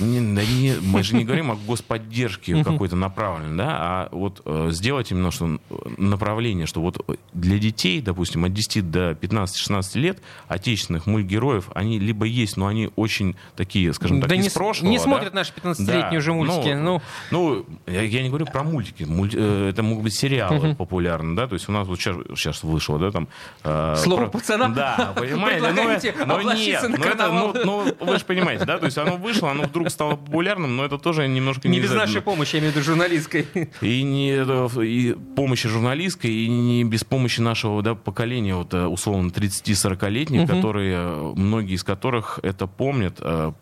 Не, 0.00 0.20
да 0.34 0.42
не, 0.44 0.74
мы 0.80 1.02
же 1.02 1.14
не 1.16 1.24
говорим 1.28 1.50
о 1.50 1.56
господдержке 1.56 2.62
какой-то 2.62 2.96
направленной, 2.96 3.56
да, 3.56 3.66
а 3.78 4.08
вот 4.12 4.42
э, 4.44 4.68
сделать 4.70 5.10
именно 5.10 5.30
что 5.30 5.58
направление, 5.96 6.66
что 6.66 6.80
вот 6.80 7.04
для 7.32 7.58
детей, 7.58 8.00
допустим, 8.00 8.44
от 8.44 8.52
10 8.52 8.90
до 8.90 9.12
15-16 9.12 9.98
лет 9.98 10.18
отечественных 10.48 11.06
мультгероев, 11.06 11.68
они 11.74 11.98
либо 11.98 12.26
есть, 12.26 12.56
но 12.56 12.66
они 12.66 12.90
очень 12.96 13.36
такие, 13.56 13.92
скажем 13.92 14.20
так, 14.20 14.30
Да 14.30 14.36
из 14.36 14.44
не 14.44 14.50
прошлого. 14.50 14.90
не 14.90 14.98
да. 14.98 15.02
смотрят 15.02 15.34
наши 15.34 15.52
15-летние 15.52 16.10
Да, 16.10 16.16
уже 16.16 16.32
мультики, 16.32 16.74
ну. 16.74 17.02
ну, 17.30 17.66
я, 17.86 18.02
я 18.02 18.22
не 18.22 18.28
говорю 18.28 18.46
про 18.46 18.62
мультики, 18.62 19.02
Мульти- 19.02 19.36
э, 19.38 19.70
это 19.70 19.82
могут 19.82 20.04
быть 20.04 20.14
сериалы 20.14 20.74
популярные, 20.74 21.34
да, 21.36 21.46
то 21.46 21.54
есть 21.54 21.68
у 21.68 21.72
нас 21.72 21.88
вот 21.88 21.98
сейчас, 21.98 22.16
сейчас 22.36 22.62
вышло, 22.62 22.98
да, 22.98 23.10
там... 23.10 23.28
э, 23.64 23.96
Слово 23.98 24.26
про- 24.26 24.38
пацана. 24.38 24.68
Да, 24.68 25.12
понимаете, 25.16 25.60
ну, 25.60 25.66
Предлагаете 25.74 26.14
но 26.26 26.34
облачиться 26.36 26.88
нет, 26.88 26.98
на 26.98 27.04
ну, 27.06 27.12
это, 27.12 27.32
ну, 27.64 27.84
ну, 28.00 28.06
вы 28.06 28.18
же 28.18 28.24
понимаете, 28.24 28.64
да, 28.64 28.78
то 28.78 28.84
есть 28.86 28.98
оно 28.98 29.16
вышло, 29.16 29.50
оно 29.50 29.64
вдруг 29.64 29.87
стало 29.90 30.16
популярным, 30.16 30.76
но 30.76 30.84
это 30.84 30.98
тоже 30.98 31.26
немножко 31.28 31.68
Не 31.68 31.80
без 31.80 31.92
нашей 31.92 32.20
помощи, 32.22 32.54
я 32.56 32.60
имею 32.60 32.72
в 32.72 32.76
виду 32.76 32.84
журналистской. 32.84 33.46
и 33.80 34.02
не 34.02 34.30
э, 34.32 34.84
и 34.84 35.14
помощи 35.36 35.68
журналистской, 35.68 36.30
и 36.30 36.48
не 36.48 36.84
без 36.84 37.04
помощи 37.04 37.40
нашего 37.40 37.82
да, 37.82 37.94
поколения, 37.94 38.54
вот, 38.54 38.74
э, 38.74 38.86
условно, 38.86 39.30
30-40-летних, 39.30 40.48
которые, 40.48 40.96
э, 40.98 41.32
многие 41.36 41.74
из 41.74 41.84
которых 41.84 42.40
это 42.42 42.66
помнят 42.66 43.20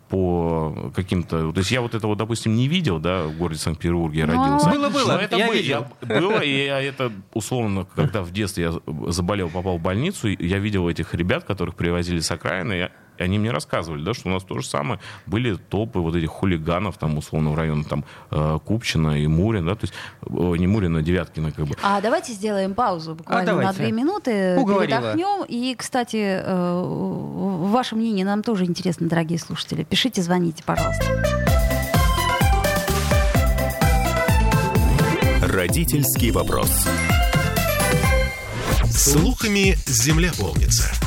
по 0.09 0.91
каким-то... 0.95 1.51
То 1.51 1.59
есть 1.59 1.71
я 1.71 1.81
вот 1.81 1.95
этого, 1.95 2.15
допустим, 2.15 2.55
не 2.55 2.67
видел, 2.67 2.99
да, 2.99 3.23
в 3.23 3.37
городе 3.37 3.59
Санкт-Петербурге 3.59 4.19
я 4.19 4.25
Ну, 4.27 4.33
родился. 4.43 4.69
Было-было, 4.69 5.17
это 5.17 5.37
я 5.37 5.47
бы- 5.47 5.53
видел. 5.55 5.85
я- 6.01 6.19
было, 6.19 6.39
и 6.39 6.65
я 6.65 6.81
это, 6.81 7.11
условно, 7.33 7.85
когда 7.95 8.21
в 8.21 8.31
детстве 8.31 8.65
я 8.65 9.11
заболел, 9.11 9.49
попал 9.49 9.77
в 9.77 9.81
больницу, 9.81 10.27
я 10.27 10.59
видел 10.59 10.87
этих 10.89 11.13
ребят, 11.13 11.43
которых 11.43 11.75
привозили 11.75 12.19
с 12.19 12.31
окраины, 12.31 12.73
я- 12.73 12.91
и 13.17 13.23
они 13.23 13.39
мне 13.39 13.51
рассказывали, 13.51 14.03
да, 14.03 14.13
что 14.13 14.29
у 14.29 14.31
нас 14.31 14.43
то 14.43 14.59
же 14.59 14.65
самое. 14.67 14.99
Были 15.25 15.55
толпы 15.55 15.99
вот 15.99 16.15
этих 16.15 16.29
хулиганов, 16.29 16.97
там, 16.97 17.17
условно, 17.17 17.51
в 17.51 17.55
районе 17.55 17.83
там, 17.83 18.05
э, 18.31 18.59
Купчино 18.65 19.19
и 19.21 19.27
Мурина, 19.27 19.69
да, 19.69 19.75
то 19.75 19.83
есть, 19.85 19.93
э, 20.23 20.55
не 20.57 20.67
Мурина, 20.67 21.01
Девяткина, 21.01 21.51
как 21.51 21.65
бы. 21.65 21.75
А 21.81 22.01
давайте 22.01 22.33
сделаем 22.33 22.73
паузу 22.73 23.15
буквально 23.15 23.43
А, 23.43 23.45
давайте. 23.45 23.71
на 23.71 23.73
две 23.77 23.91
минуты, 23.91 24.55
Уговорила. 24.57 25.13
передохнем. 25.13 25.45
И, 25.47 25.75
кстати, 25.77 26.41
э, 26.43 26.81
ваше 26.83 27.95
мнение 27.95 28.25
нам 28.25 28.43
тоже 28.43 28.65
интересно, 28.65 29.07
дорогие 29.07 29.39
слушатели. 29.39 29.83
Пишите, 29.83 30.21
звоните, 30.21 30.63
пожалуйста. 30.65 31.05
Родительский 35.41 36.31
вопрос. 36.31 36.87
Слухами 38.89 39.75
земля 39.85 40.31
полнится. 40.37 41.06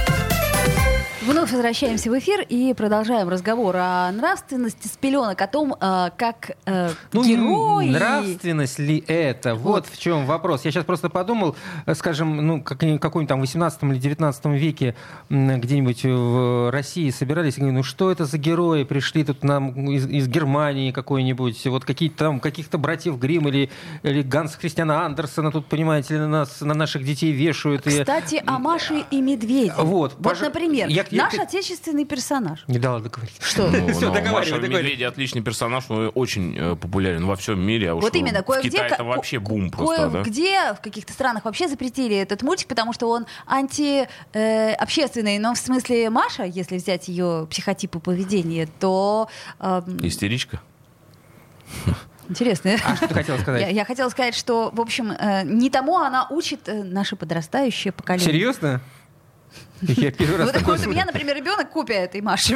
Вновь 1.23 1.51
возвращаемся 1.51 2.09
в 2.09 2.17
эфир 2.17 2.41
и 2.49 2.73
продолжаем 2.73 3.29
разговор 3.29 3.75
о 3.77 4.11
нравственности 4.11 4.87
с 4.87 4.97
пеленок, 4.97 5.39
о 5.39 5.45
том, 5.45 5.75
э, 5.79 6.09
как 6.17 6.51
э, 6.65 6.89
Ну, 7.13 7.23
герои... 7.23 7.89
нравственность 7.89 8.79
ли 8.79 9.03
это? 9.07 9.53
Вот. 9.53 9.71
Вот. 9.71 9.85
в 9.85 9.99
чем 9.99 10.25
вопрос. 10.25 10.65
Я 10.65 10.71
сейчас 10.71 10.83
просто 10.83 11.09
подумал, 11.09 11.55
э, 11.85 11.93
скажем, 11.93 12.35
ну, 12.47 12.61
как, 12.63 12.81
в 12.81 12.97
каком-нибудь 12.97 13.29
там 13.29 13.39
18 13.39 13.83
или 13.83 13.99
19 13.99 14.45
веке 14.47 14.95
где-нибудь 15.29 16.03
в 16.05 16.71
России 16.71 17.11
собирались, 17.11 17.57
и 17.57 17.59
говорили, 17.59 17.77
ну 17.77 17.83
что 17.83 18.09
это 18.11 18.25
за 18.25 18.39
герои 18.39 18.83
пришли 18.83 19.23
тут 19.23 19.43
нам 19.43 19.91
из, 19.91 20.07
из 20.07 20.27
Германии 20.27 20.91
какой-нибудь, 20.91 21.67
вот 21.67 21.85
какие-то 21.85 22.17
там, 22.17 22.39
каких-то 22.39 22.79
братьев 22.79 23.19
Грим 23.19 23.47
или, 23.47 23.69
или 24.01 24.23
Ганс 24.23 24.55
Христиана 24.55 25.05
Андерсона 25.05 25.51
тут, 25.51 25.67
понимаете 25.67 26.15
ли, 26.15 26.19
на, 26.21 26.27
нас, 26.27 26.61
на 26.61 26.73
наших 26.73 27.05
детей 27.05 27.31
вешают. 27.31 27.85
и- 27.85 27.99
Кстати, 27.99 28.41
о 28.47 28.57
Маше 28.57 29.03
и 29.11 29.21
Медведе. 29.21 29.71
Вот, 29.77 30.15
Вот, 30.17 30.19
пож- 30.19 30.41
например, 30.43 30.87
я- 30.89 31.05
я- 31.11 31.23
наш 31.23 31.33
отечественный 31.35 32.05
персонаж. 32.05 32.63
Не 32.67 32.79
дала 32.79 32.99
договорить. 32.99 33.35
Что? 33.39 33.67
Ну, 33.69 33.87
Всё, 33.93 34.07
ну, 34.07 34.13
договаривай, 34.13 34.59
Маша. 34.59 34.67
Медведи 34.83 35.03
отличный 35.03 35.41
персонаж, 35.41 35.87
но 35.89 36.09
очень 36.09 36.55
э, 36.57 36.75
популярен 36.75 37.25
во 37.25 37.35
всем 37.35 37.59
мире. 37.59 37.91
А 37.91 37.95
уж 37.95 38.03
Вот 38.03 38.15
именно, 38.15 38.41
в 38.41 38.45
кое-где... 38.45 38.69
Китае 38.69 38.89
это 38.91 39.03
вообще 39.03 39.39
бум 39.39 39.69
просто, 39.69 40.09
да? 40.09 40.23
Кое-где 40.23 40.73
в 40.73 40.81
каких-то 40.81 41.13
странах 41.13 41.45
вообще 41.45 41.67
запретили 41.67 42.15
этот 42.15 42.41
мультик, 42.43 42.67
потому 42.67 42.93
что 42.93 43.07
он 43.09 43.25
антиобщественный. 43.47 45.39
Но 45.39 45.53
в 45.53 45.57
смысле 45.57 46.09
Маша, 46.09 46.43
если 46.43 46.77
взять 46.77 47.07
ее 47.07 47.47
психотип 47.49 47.95
и 47.95 47.99
поведение, 47.99 48.67
то... 48.79 49.27
эм, 49.59 49.97
Истеричка. 50.05 50.59
Интересно. 52.29 52.75
А 52.85 52.95
что 52.95 53.07
ты 53.09 53.13
хотела 53.13 53.37
сказать? 53.39 53.61
Я, 53.61 53.67
я 53.69 53.83
хотела 53.85 54.07
сказать, 54.09 54.35
что, 54.35 54.69
в 54.73 54.79
общем, 54.79 55.11
э, 55.11 55.43
не 55.43 55.69
тому 55.69 55.97
она 55.97 56.27
учит 56.29 56.69
э, 56.69 56.83
наше 56.83 57.15
подрастающее 57.17 57.91
поколение. 57.91 58.25
Серьезно? 58.31 58.79
Я 59.81 60.11
первый 60.11 60.37
раз 60.37 60.47
Вот, 60.47 60.53
такое 60.59 60.77
вот 60.77 60.87
у 60.87 60.89
меня, 60.89 61.05
например, 61.05 61.35
ребенок 61.35 61.69
копия 61.71 62.03
этой 62.05 62.21
Маши. 62.21 62.53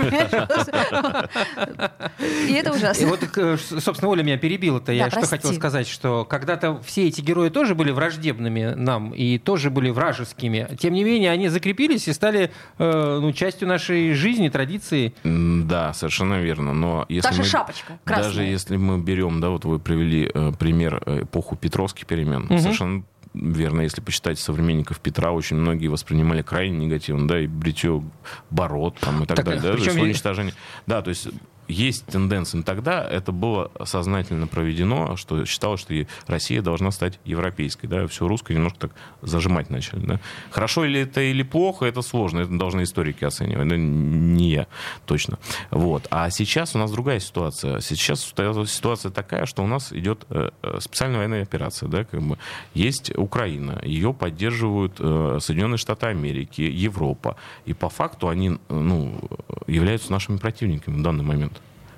И 2.48 2.54
это 2.54 2.70
И 2.72 2.74
ужасно. 2.74 3.08
вот, 3.08 3.20
э, 3.38 3.58
собственно, 3.58 4.10
Оля 4.12 4.24
меня 4.24 4.38
перебила-то. 4.38 4.92
Я 4.92 5.06
Да, 5.06 5.10
что 5.12 5.20
прости. 5.22 5.36
хотел 5.38 5.54
сказать, 5.54 5.88
что 5.88 6.26
когда-то 6.26 6.82
все 6.84 7.08
эти 7.08 7.22
герои 7.22 7.50
тоже 7.50 7.76
были 7.76 7.92
враждебными 7.92 8.74
нам 8.76 9.12
и 9.14 9.38
тоже 9.38 9.70
были 9.70 9.90
вражескими. 9.90 10.68
Тем 10.80 10.94
не 10.94 11.04
менее, 11.04 11.32
они 11.32 11.50
закрепились 11.50 12.08
и 12.08 12.14
стали 12.14 12.52
э, 12.78 13.20
ну, 13.22 13.32
частью 13.34 13.68
нашей 13.68 14.14
жизни, 14.14 14.50
традиции. 14.50 15.14
Да, 15.24 15.94
совершенно 15.94 16.40
верно. 16.42 16.74
Но 16.74 17.06
если 17.10 17.28
Та 17.30 17.34
же 17.34 17.42
мы- 17.42 17.48
шапочка 17.48 18.00
красная. 18.04 18.26
Даже 18.30 18.44
если 18.44 18.78
мы 18.78 19.00
берем, 19.00 19.40
да, 19.42 19.50
вот 19.50 19.66
вы 19.66 19.80
привели 19.80 20.30
э, 20.34 20.52
пример 20.58 21.02
эпоху 21.06 21.56
Петровских 21.56 22.06
перемен, 22.06 22.48
совершенно 22.60 23.04
верно, 23.36 23.82
если 23.82 24.02
почитать 24.02 24.40
современников 24.40 25.00
Петра, 25.00 25.32
очень 25.32 25.58
многие 25.58 25.88
воспринимали 25.88 26.42
крайне 26.42 26.86
негативно, 26.86 27.28
да, 27.28 27.40
и 27.40 27.48
бритье 27.48 28.04
бород 28.50 28.98
там, 29.00 29.24
и 29.24 29.26
так, 29.26 29.38
Так, 29.38 29.46
далее, 29.46 29.62
да, 29.62 29.72
то 29.74 29.84
есть 29.84 29.98
уничтожение. 29.98 30.54
Да, 30.88 31.02
то 31.02 31.10
есть 31.10 31.28
есть 31.68 32.06
тенденция. 32.06 32.62
Тогда 32.64 33.04
это 33.04 33.32
было 33.32 33.72
сознательно 33.84 34.48
проведено, 34.48 35.16
что 35.16 35.46
считалось, 35.46 35.82
что 35.82 35.94
Россия 36.28 36.62
должна 36.62 36.92
стать 36.92 37.20
европейской. 37.26 37.88
Да? 37.88 38.08
Все 38.08 38.28
русское 38.28 38.54
немножко 38.54 38.80
так 38.80 38.92
зажимать 39.22 39.70
начали. 39.70 40.06
Да? 40.06 40.20
Хорошо 40.52 40.84
ли 40.86 41.02
это 41.02 41.22
или 41.22 41.44
плохо, 41.44 41.86
это 41.86 42.02
сложно. 42.02 42.42
Это 42.42 42.58
должны 42.58 42.84
историки 42.84 43.24
оценивать. 43.24 43.68
Да? 43.68 43.76
Не 43.78 44.52
я 44.52 44.68
точно. 45.06 45.40
Вот. 45.72 46.08
А 46.12 46.30
сейчас 46.30 46.76
у 46.76 46.78
нас 46.78 46.92
другая 46.92 47.20
ситуация. 47.20 47.80
Сейчас 47.82 48.22
ситуация 48.22 49.12
такая, 49.12 49.46
что 49.46 49.64
у 49.64 49.68
нас 49.68 49.92
идет 49.92 50.26
э, 50.30 50.50
э, 50.62 50.78
специальная 50.80 51.20
военная 51.20 51.44
операция. 51.44 51.90
Да? 51.90 52.04
Как 52.04 52.22
бы. 52.22 52.38
Есть 52.74 53.12
Украина. 53.18 53.80
Ее 53.84 54.14
поддерживают 54.14 54.98
э, 55.00 55.40
Соединенные 55.42 55.78
Штаты 55.78 56.08
Америки, 56.08 56.62
Европа. 56.62 57.38
И 57.66 57.74
по 57.74 57.90
факту 57.90 58.30
они 58.30 58.58
ну, 58.70 59.20
являются 59.68 60.12
нашими 60.12 60.38
противниками 60.38 60.98
в 60.98 61.02
данный 61.02 61.24
момент. 61.24 61.55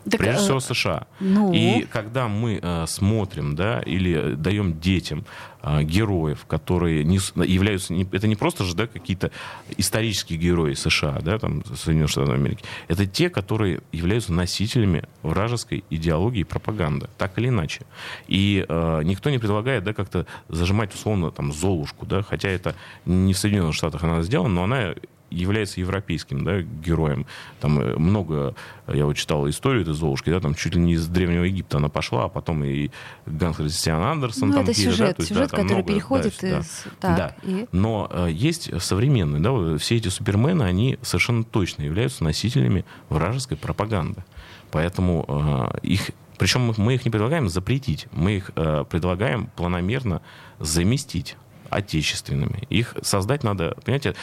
Так, 0.09 0.19
Прежде 0.19 0.39
э, 0.39 0.43
всего 0.43 0.59
США. 0.59 1.07
ну? 1.19 1.51
И 1.53 1.85
когда 1.91 2.27
мы 2.27 2.59
э, 2.61 2.85
смотрим, 2.87 3.55
да, 3.55 3.81
или 3.81 4.35
даем 4.35 4.79
детям 4.79 5.25
э, 5.61 5.83
героев, 5.83 6.45
которые 6.47 7.03
не, 7.03 7.19
являются, 7.45 7.93
не- 7.93 8.07
это 8.11 8.27
не 8.27 8.35
просто 8.35 8.63
же, 8.63 8.75
да, 8.75 8.87
какие-то 8.87 9.31
исторические 9.77 10.39
герои 10.39 10.73
США, 10.75 11.19
да, 11.21 11.39
там, 11.39 11.63
Соединенных 11.75 12.11
Штатов 12.11 12.33
Америки, 12.33 12.63
это 12.87 13.05
те, 13.05 13.29
которые 13.29 13.81
являются 13.91 14.31
носителями 14.33 15.03
вражеской 15.23 15.83
идеологии 15.89 16.41
и 16.41 16.45
пропаганды, 16.45 17.07
так 17.17 17.37
или 17.37 17.49
иначе. 17.49 17.81
И 18.27 18.65
э, 18.67 19.01
никто 19.03 19.29
не 19.29 19.39
предлагает, 19.39 19.83
да, 19.83 19.93
как-то 19.93 20.25
зажимать 20.47 20.93
условно 20.93 21.31
там 21.31 21.51
Золушку, 21.51 22.05
да, 22.05 22.21
хотя 22.21 22.49
это 22.49 22.75
не 23.05 23.33
в 23.33 23.37
Соединенных 23.37 23.75
Штатах 23.75 24.03
она 24.03 24.21
сделана, 24.21 24.49
но 24.53 24.63
она 24.63 24.93
является 25.29 25.79
европейским 25.79 26.43
да, 26.43 26.61
героем. 26.61 27.25
Там 27.59 27.79
э, 27.79 27.97
много, 27.97 28.55
я 28.87 29.05
вот 29.05 29.13
читал 29.15 29.47
историю 29.49 29.81
этой 29.83 29.93
Золушки, 29.93 30.29
да, 30.29 30.39
там 30.39 30.55
чуть 30.55 30.75
ли 30.75 30.81
не 30.81 30.93
из 30.93 31.07
Древнего 31.07 31.43
Египта 31.43 31.77
она 31.77 31.89
пошла, 31.89 32.25
а 32.25 32.29
потом 32.29 32.63
и 32.63 32.89
Ганс 33.25 33.57
Христиан 33.57 34.01
Андерсон. 34.01 34.49
Ну, 34.49 34.53
там 34.55 34.63
это 34.63 34.71
какие-то, 34.71 34.91
сюжет, 34.91 35.07
да, 35.09 35.13
то 35.13 35.21
есть, 35.21 35.29
сюжет, 35.29 35.49
да, 35.51 35.57
там 35.57 35.65
который 35.65 35.77
много, 35.79 35.93
переходит 35.93 36.35
да, 36.41 36.59
из... 36.59 36.85
да. 36.85 36.91
Так, 36.99 37.17
Да. 37.17 37.35
и- 37.43 37.67
Но 37.71 38.09
э, 38.11 38.29
есть 38.31 38.69
современные, 38.81 39.41
да, 39.41 39.77
все 39.77 39.97
эти 39.97 40.07
супермены, 40.07 40.63
они 40.63 40.97
совершенно 41.01 41.43
точно 41.43 41.83
являются 41.83 42.23
носителями 42.23 42.85
вражеской 43.09 43.57
пропаганды. 43.57 44.23
Поэтому 44.71 45.71
э, 45.73 45.79
их, 45.83 46.11
причем 46.37 46.61
мы- 46.67 46.73
мы 46.77 46.95
их 46.95 47.05
не 47.05 47.11
предлагаем 47.11 47.49
запретить, 47.49 48.07
мы 48.11 48.37
их 48.37 48.51
э, 48.55 48.85
предлагаем 48.89 49.49
планомерно 49.55 50.21
заместить 50.59 51.35
отечественными. 51.69 52.63
Их 52.69 52.95
создать 53.01 53.43
надо, 53.43 53.75
понимаете, 53.83 54.15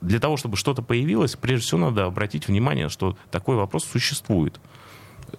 для 0.00 0.20
того, 0.20 0.36
чтобы 0.36 0.56
что-то 0.56 0.82
появилось, 0.82 1.36
прежде 1.36 1.66
всего 1.66 1.80
надо 1.80 2.04
обратить 2.04 2.48
внимание, 2.48 2.88
что 2.88 3.16
такой 3.30 3.56
вопрос 3.56 3.84
существует. 3.84 4.60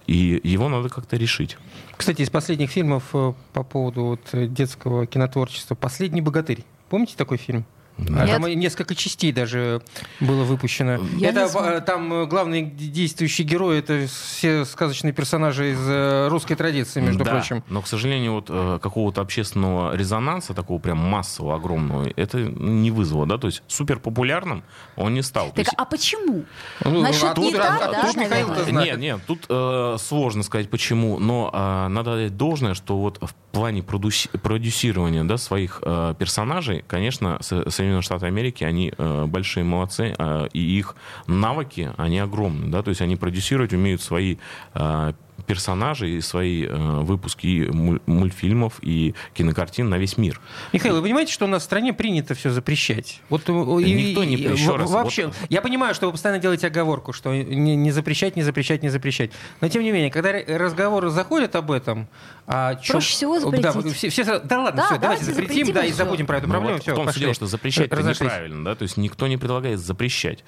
И 0.07 0.39
его 0.43 0.69
надо 0.69 0.89
как-то 0.89 1.17
решить. 1.17 1.57
Кстати, 1.97 2.21
из 2.21 2.29
последних 2.29 2.71
фильмов 2.71 3.03
э, 3.13 3.33
по 3.53 3.63
поводу 3.63 4.03
вот, 4.03 4.21
э, 4.31 4.47
детского 4.47 5.05
кинотворчества 5.05 5.75
«Последний 5.75 6.21
богатырь». 6.21 6.63
Помните 6.89 7.15
такой 7.17 7.37
фильм? 7.37 7.65
А 8.09 8.25
Нет. 8.25 8.29
Там 8.41 8.45
несколько 8.47 8.95
частей 8.95 9.31
даже 9.31 9.81
было 10.19 10.43
выпущено. 10.43 10.99
Я 11.17 11.29
это 11.29 11.49
э, 11.59 11.81
там 11.81 12.11
э, 12.13 12.25
главный 12.25 12.63
действующий 12.63 13.43
герой 13.43 13.79
это 13.79 14.07
все 14.07 14.65
сказочные 14.65 15.13
персонажи 15.13 15.71
из 15.71 15.79
э, 15.87 16.27
русской 16.29 16.55
традиции, 16.55 17.01
между 17.01 17.23
Да, 17.23 17.31
прочим. 17.31 17.63
Но, 17.69 17.81
к 17.81 17.87
сожалению, 17.87 18.33
вот 18.33 18.81
какого-то 18.81 19.21
общественного 19.21 19.95
резонанса, 19.95 20.53
такого 20.53 20.79
прям 20.79 20.97
массового, 20.97 21.55
огромного, 21.55 22.09
это 22.15 22.39
не 22.39 22.91
вызвало, 22.91 23.25
да, 23.25 23.37
то 23.37 23.47
есть 23.47 23.63
супер 23.67 23.99
популярным 23.99 24.63
он 24.95 25.13
не 25.13 25.21
стал. 25.21 25.47
Так, 25.49 25.57
есть- 25.59 25.73
а 25.77 25.85
почему? 25.85 26.45
Ну, 26.83 26.99
Значит, 26.99 27.23
откуда- 27.23 27.47
не 27.47 27.53
так, 27.53 27.81
откуда 27.81 28.13
да, 28.13 28.21
Михаил-то 28.23 28.53
наверное? 28.53 28.71
знает? 28.71 28.91
Нет, 28.91 28.99
нет, 28.99 29.19
тут 29.27 29.45
э, 29.49 29.97
сложно 29.99 30.43
сказать 30.43 30.69
почему, 30.69 31.19
но 31.19 31.49
э, 31.53 31.87
надо 31.89 32.15
дать 32.15 32.37
должное, 32.37 32.73
что 32.73 32.97
вот 32.97 33.17
в 33.21 33.33
плане 33.51 33.81
продуси- 33.81 34.29
продюсирования 34.39 35.23
да, 35.23 35.37
своих 35.37 35.79
э, 35.83 36.13
персонажей, 36.17 36.83
конечно, 36.87 37.37
Со- 37.41 37.69
Соединенные 37.91 38.01
Штаты 38.01 38.25
Америки, 38.27 38.63
они 38.63 38.93
э, 38.97 39.25
большие 39.25 39.63
молодцы, 39.63 40.15
э, 40.17 40.47
и 40.53 40.59
их 40.59 40.95
навыки, 41.27 41.91
они 41.97 42.19
огромны, 42.19 42.67
да, 42.67 42.81
то 42.81 42.89
есть 42.89 43.01
они 43.01 43.15
продюсировать 43.15 43.73
умеют 43.73 44.01
свои 44.01 44.37
э, 44.73 45.13
персонажи 45.45 46.09
и 46.09 46.21
свои 46.21 46.65
э, 46.65 46.73
выпуски 47.01 47.47
и 47.47 47.69
мультфильмов 48.05 48.73
и 48.81 49.13
кинокартин 49.33 49.89
на 49.89 49.97
весь 49.97 50.17
мир. 50.17 50.39
Михаил, 50.73 50.95
вы 50.95 51.01
понимаете, 51.01 51.31
что 51.33 51.45
у 51.45 51.47
нас 51.47 51.61
в 51.61 51.65
стране 51.65 51.93
принято 51.93 52.33
все 52.35 52.49
запрещать? 52.49 53.21
Вот 53.29 53.43
э, 53.47 53.51
и- 53.51 53.93
Никто 54.09 54.23
не- 54.23 54.35
и- 54.35 54.51
еще 54.51 54.73
в- 54.73 54.75
раз, 54.77 54.89
вообще. 54.91 55.27
вот- 55.27 55.35
Я 55.49 55.61
понимаю, 55.61 55.93
что 55.95 56.05
вы 56.07 56.11
постоянно 56.13 56.39
делаете 56.41 56.67
оговорку, 56.67 57.13
что 57.13 57.33
не, 57.33 57.75
не 57.75 57.91
запрещать, 57.91 58.35
не 58.35 58.43
запрещать, 58.43 58.83
не 58.83 58.89
запрещать. 58.89 59.31
Но 59.61 59.69
тем 59.69 59.83
не 59.83 59.91
менее, 59.91 60.11
когда 60.11 60.31
разговоры 60.57 61.09
заходят 61.09 61.55
об 61.55 61.71
этом, 61.71 62.07
а 62.47 62.75
чё- 62.75 62.93
Проще 62.93 63.11
всего 63.13 63.39
запретить. 63.39 63.61
Да, 63.63 63.71
все, 63.91 64.09
все 64.09 64.23
да 64.23 64.61
ладно, 64.61 64.81
Да, 64.81 64.85
все, 64.87 64.97
давайте 64.99 65.01
давайте 65.01 65.23
запретим, 65.25 65.65
запретим, 65.67 65.73
да, 65.73 65.85
и 65.85 65.91
забудем 65.91 66.25
про 66.25 66.37
эту 66.37 66.47
Ну 66.47 66.53
проблему. 66.53 66.73
вот 66.75 66.81
все, 66.83 66.91
в 66.91 66.95
том 66.95 67.05
пошли. 67.05 67.21
дело, 67.21 67.33
что 67.33 67.45
запрещать 67.47 67.87
это 67.87 68.01
неправильно, 68.03 68.65
да, 68.65 68.75
то 68.75 68.83
есть 68.83 68.97
никто 68.97 69.27
не 69.27 69.37
предлагает 69.37 69.79
запрещать. 69.79 70.43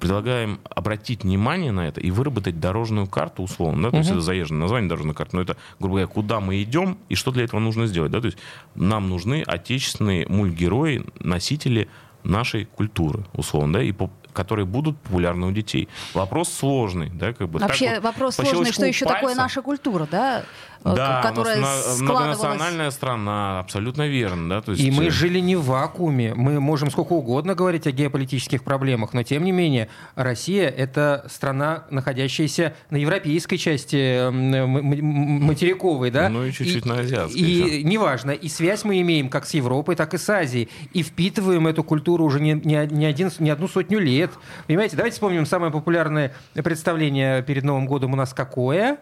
Предлагаем 0.00 0.60
обратить 0.70 1.24
внимание 1.24 1.72
на 1.72 1.88
это 1.88 2.00
и 2.00 2.10
выработать 2.10 2.60
дорожную 2.60 3.06
карту 3.06 3.42
условно, 3.42 3.82
да, 3.84 3.90
то 3.90 3.96
есть 3.98 4.10
это 4.10 4.20
заезженное 4.24 4.62
название 4.62 4.88
дорожной 4.88 5.14
карты, 5.14 5.36
но 5.36 5.42
это, 5.42 5.56
грубо 5.78 5.94
говоря, 5.94 6.06
куда 6.06 6.40
мы 6.40 6.62
идем 6.62 6.98
и 7.08 7.14
что 7.14 7.30
для 7.30 7.44
этого 7.44 7.60
нужно 7.60 7.86
сделать, 7.86 8.10
да, 8.10 8.20
то 8.20 8.26
есть 8.26 8.38
нам 8.74 9.08
нужны 9.08 9.42
отечественные 9.46 10.26
мультгерои, 10.28 11.04
носители 11.20 11.88
нашей 12.24 12.64
культуры, 12.64 13.24
условно, 13.34 13.74
да, 13.74 13.82
и 13.82 13.92
по- 13.92 14.10
которые 14.34 14.66
будут 14.66 14.98
популярны 14.98 15.46
у 15.46 15.52
детей. 15.52 15.88
Вопрос 16.12 16.52
сложный, 16.52 17.10
да, 17.10 17.32
как 17.32 17.48
бы. 17.48 17.58
так 17.60 17.68
Вообще 17.70 17.94
вот 17.94 18.02
вопрос 18.04 18.34
сложный, 18.36 18.72
что 18.72 18.84
еще 18.84 19.06
такое 19.06 19.22
пальца. 19.22 19.40
наша 19.40 19.62
культура, 19.62 20.06
да? 20.10 20.44
Э, 20.84 20.94
Да, 20.94 21.22
которая 21.22 21.56
у 21.56 21.60
нас 21.62 21.86
на- 21.86 21.92
складывалась... 21.94 22.38
многонациональная 22.38 22.90
страна, 22.90 23.60
абсолютно 23.60 24.06
верно, 24.06 24.48
да, 24.50 24.60
то 24.60 24.72
есть. 24.72 24.84
И 24.84 24.90
мы 24.90 25.06
э, 25.06 25.10
жили 25.10 25.38
не 25.40 25.56
в 25.56 25.64
вакууме. 25.64 26.34
Мы 26.34 26.60
можем 26.60 26.90
сколько 26.90 27.14
угодно 27.14 27.54
говорить 27.54 27.86
о 27.86 27.90
геополитических 27.90 28.62
проблемах, 28.62 29.14
но 29.14 29.22
тем 29.22 29.44
не 29.44 29.52
менее 29.52 29.88
Россия— 30.14 30.68
это 30.76 31.24
страна, 31.30 31.84
находящаяся 31.90 32.74
на 32.90 32.96
европейской 32.96 33.56
части 33.56 34.30
материковой, 34.30 36.10
да? 36.10 36.28
Ну 36.28 36.44
и 36.44 36.52
чуть-чуть 36.52 36.84
на 36.84 36.98
азиатской, 37.00 37.40
И 37.40 37.84
неважно, 37.84 38.32
и 38.32 38.48
связь 38.48 38.84
мы 38.84 39.00
имеем 39.00 39.28
как 39.28 39.46
с 39.46 39.54
Европой, 39.54 39.96
так 39.96 40.14
и 40.14 40.18
с 40.18 40.28
Азией. 40.28 40.68
И 40.92 41.02
впитываем 41.02 41.66
эту 41.66 41.82
культуру 41.84 42.24
уже 42.24 42.40
не, 42.40 42.52
не, 42.52 42.86
не 42.90 43.06
один, 43.06 43.30
не 43.38 43.50
одну 43.50 43.68
сотню 43.68 43.98
лет. 43.98 44.23
Понимаете, 44.66 44.96
давайте 44.96 45.14
вспомним 45.14 45.46
самое 45.46 45.72
популярное 45.72 46.34
представление 46.54 47.42
перед 47.42 47.64
Новым 47.64 47.86
годом 47.86 48.12
у 48.12 48.16
нас 48.16 48.34
какое? 48.34 48.98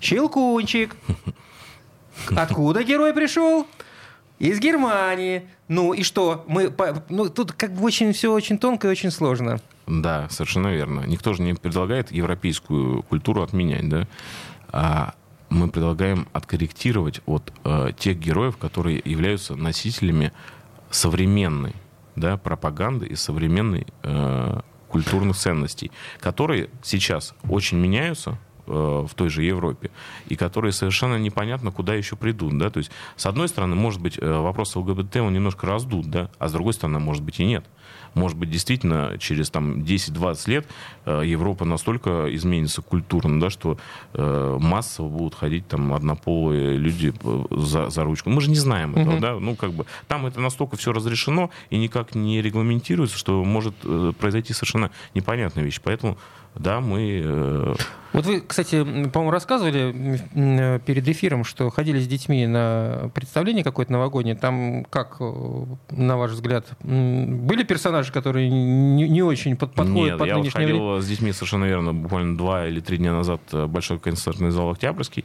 Щелкунчик. 0.00 0.96
Откуда 2.36 2.82
герой 2.82 3.12
пришел? 3.12 3.66
Из 4.38 4.60
Германии. 4.60 5.48
Ну 5.66 5.92
и 5.92 6.02
что? 6.02 6.44
Мы, 6.46 6.72
ну, 7.08 7.28
тут 7.28 7.52
как 7.52 7.72
бы 7.72 7.84
очень 7.84 8.12
все 8.12 8.32
очень 8.32 8.58
тонко 8.58 8.86
и 8.86 8.90
очень 8.90 9.10
сложно. 9.10 9.58
Да, 9.86 10.28
совершенно 10.30 10.68
верно. 10.68 11.00
Никто 11.06 11.34
же 11.34 11.42
не 11.42 11.54
предлагает 11.54 12.12
европейскую 12.12 13.02
культуру 13.02 13.42
отменять, 13.42 13.88
да? 13.88 14.06
А 14.70 15.14
мы 15.50 15.68
предлагаем 15.68 16.28
откорректировать 16.32 17.20
от 17.26 17.52
э, 17.64 17.90
тех 17.98 18.18
героев, 18.18 18.58
которые 18.58 19.00
являются 19.04 19.56
носителями 19.56 20.32
современной 20.90 21.74
да, 22.18 22.36
пропаганды 22.36 23.06
и 23.06 23.14
современной 23.14 23.86
э, 24.02 24.60
культурных 24.88 25.36
ценностей, 25.36 25.90
которые 26.20 26.70
сейчас 26.82 27.34
очень 27.48 27.78
меняются 27.78 28.38
в 28.68 29.10
той 29.14 29.28
же 29.30 29.42
Европе, 29.42 29.90
и 30.28 30.36
которые 30.36 30.72
совершенно 30.72 31.16
непонятно, 31.16 31.70
куда 31.70 31.94
еще 31.94 32.16
придут. 32.16 32.56
Да? 32.58 32.70
То 32.70 32.78
есть, 32.78 32.90
с 33.16 33.26
одной 33.26 33.48
стороны, 33.48 33.74
может 33.74 34.00
быть, 34.00 34.18
э, 34.18 34.38
вопрос 34.38 34.76
ЛГБТ 34.76 35.16
он 35.16 35.32
немножко 35.32 35.66
раздут, 35.66 36.06
да? 36.10 36.30
а 36.38 36.48
с 36.48 36.52
другой 36.52 36.74
стороны, 36.74 36.98
может 36.98 37.22
быть, 37.22 37.40
и 37.40 37.44
нет. 37.44 37.64
Может 38.14 38.38
быть, 38.38 38.50
действительно, 38.50 39.16
через 39.18 39.50
там, 39.50 39.80
10-20 39.80 40.50
лет 40.50 40.66
э, 41.04 41.22
Европа 41.24 41.64
настолько 41.64 42.34
изменится 42.34 42.82
культурно, 42.82 43.40
да, 43.40 43.50
что 43.50 43.78
э, 44.14 44.56
массово 44.60 45.08
будут 45.08 45.34
ходить 45.34 45.68
там 45.68 45.92
однополые 45.92 46.76
люди 46.76 47.12
э, 47.22 47.44
за, 47.50 47.90
за 47.90 48.04
ручку. 48.04 48.30
Мы 48.30 48.40
же 48.40 48.50
не 48.50 48.56
знаем 48.56 48.94
этого, 48.94 49.12
Мгм. 49.12 49.20
да, 49.20 49.34
ну 49.38 49.56
как 49.56 49.72
бы 49.72 49.86
там 50.06 50.26
это 50.26 50.40
настолько 50.40 50.76
все 50.76 50.92
разрешено 50.92 51.50
и 51.70 51.78
никак 51.78 52.14
не 52.14 52.42
регламентируется, 52.42 53.16
что 53.16 53.44
может 53.44 53.74
э, 53.84 54.12
произойти 54.18 54.52
совершенно 54.52 54.90
непонятная 55.14 55.64
вещь. 55.64 55.80
Поэтому, 55.82 56.18
да, 56.58 56.80
мы... 56.80 57.22
э, 57.24 57.74
Вот 58.12 58.26
вы, 58.26 58.40
кстати, 58.40 58.82
по-моему, 58.82 59.30
рассказывали 59.30 60.18
э, 60.34 60.78
перед 60.80 61.06
эфиром, 61.08 61.44
что 61.44 61.68
ходили 61.70 62.00
с 62.00 62.06
детьми 62.06 62.46
на 62.46 63.10
представление 63.14 63.62
какое-то 63.64 63.92
новогоднее. 63.92 64.34
Там, 64.34 64.84
как, 64.90 65.16
э, 65.20 65.64
на 65.90 66.16
ваш 66.16 66.32
взгляд, 66.32 66.66
были 66.82 67.62
персонажи, 67.64 68.12
которые 68.12 68.48
не, 68.50 69.08
не 69.08 69.22
очень 69.22 69.56
под- 69.56 69.74
подходят 69.74 70.10
Нет, 70.12 70.18
под 70.18 70.26
я 70.28 70.34
вот 70.36 70.40
нынешнее 70.42 70.66
время? 70.66 70.78
ходил 70.80 71.02
с 71.02 71.06
детьми 71.06 71.32
совершенно 71.32 71.64
верно, 71.66 71.92
буквально 71.94 72.36
два 72.36 72.66
или 72.66 72.80
три 72.80 72.96
дня 72.98 73.12
назад 73.12 73.40
в 73.52 73.66
Большой 73.66 73.98
концертный 73.98 74.50
зал 74.50 74.70
«Октябрьский». 74.70 75.24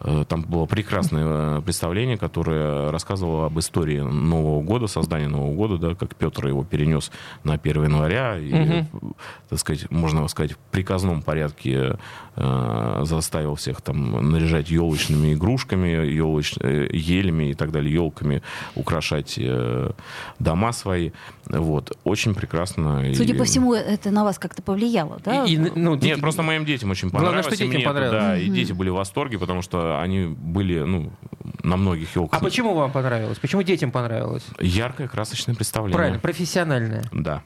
Э, 0.00 0.24
Там 0.28 0.42
было 0.42 0.66
прекрасное 0.66 1.24
э, 1.58 1.62
представление, 1.62 2.18
которое 2.18 2.90
рассказывало 2.90 3.46
об 3.46 3.58
истории 3.58 4.00
Нового 4.00 4.62
года, 4.62 4.88
создания 4.88 5.28
Нового 5.28 5.54
года, 5.54 5.78
да, 5.78 5.94
как 5.94 6.14
Петр 6.16 6.48
его 6.48 6.64
перенес 6.64 7.10
на 7.44 7.54
1 7.54 7.84
января. 7.84 8.36
И, 8.36 8.52
Мгм. 8.52 9.14
так 9.48 9.58
сказать, 9.58 9.90
можно 9.90 10.26
сказать, 10.28 10.56
приказном 10.70 11.22
порядке 11.22 11.96
э, 12.36 13.00
заставил 13.04 13.54
всех 13.54 13.80
там 13.80 14.30
наряжать 14.30 14.70
елочными 14.70 15.34
игрушками, 15.34 15.88
елоч... 16.06 16.54
э, 16.60 16.88
елями 16.92 17.50
и 17.50 17.54
так 17.54 17.70
далее, 17.72 17.92
елками 17.92 18.42
украшать 18.74 19.34
э, 19.38 19.90
дома 20.38 20.72
свои. 20.72 21.10
Вот. 21.46 21.96
Очень 22.04 22.34
прекрасно. 22.34 23.02
Судя 23.14 23.34
И- 23.34 23.38
по 23.38 23.44
всему, 23.44 23.74
это 23.74 24.10
на 24.10 24.24
вас 24.24 24.38
как-то 24.38 24.62
повлияло, 24.62 25.18
да? 25.24 25.44
И- 25.44 25.54
и, 25.54 25.58
ну, 25.58 25.92
нет, 25.92 26.00
дети- 26.00 26.20
просто 26.20 26.42
моим 26.42 26.64
детям 26.64 26.90
очень 26.90 27.08
Главное, 27.08 27.28
понравилось. 27.30 27.54
что 27.54 27.64
и 27.64 27.66
детям 27.68 27.74
мне 27.80 27.84
понравилось. 27.86 28.22
Да, 28.22 28.38
и 28.38 28.48
дети 28.48 28.72
были 28.72 28.90
в 28.90 28.94
восторге, 28.94 29.38
потому 29.38 29.62
что 29.62 30.00
они 30.00 30.26
были, 30.26 30.80
ну, 30.80 31.10
на 31.62 31.76
многих 31.76 32.14
елках. 32.16 32.40
А 32.40 32.44
почему 32.44 32.74
вам 32.74 32.90
понравилось? 32.92 33.38
Почему 33.38 33.62
детям 33.62 33.90
понравилось? 33.90 34.44
Яркое, 34.60 35.08
красочное 35.08 35.54
представление. 35.54 35.96
Правильно, 35.96 36.18
профессиональное. 36.20 37.04
Да. 37.12 37.42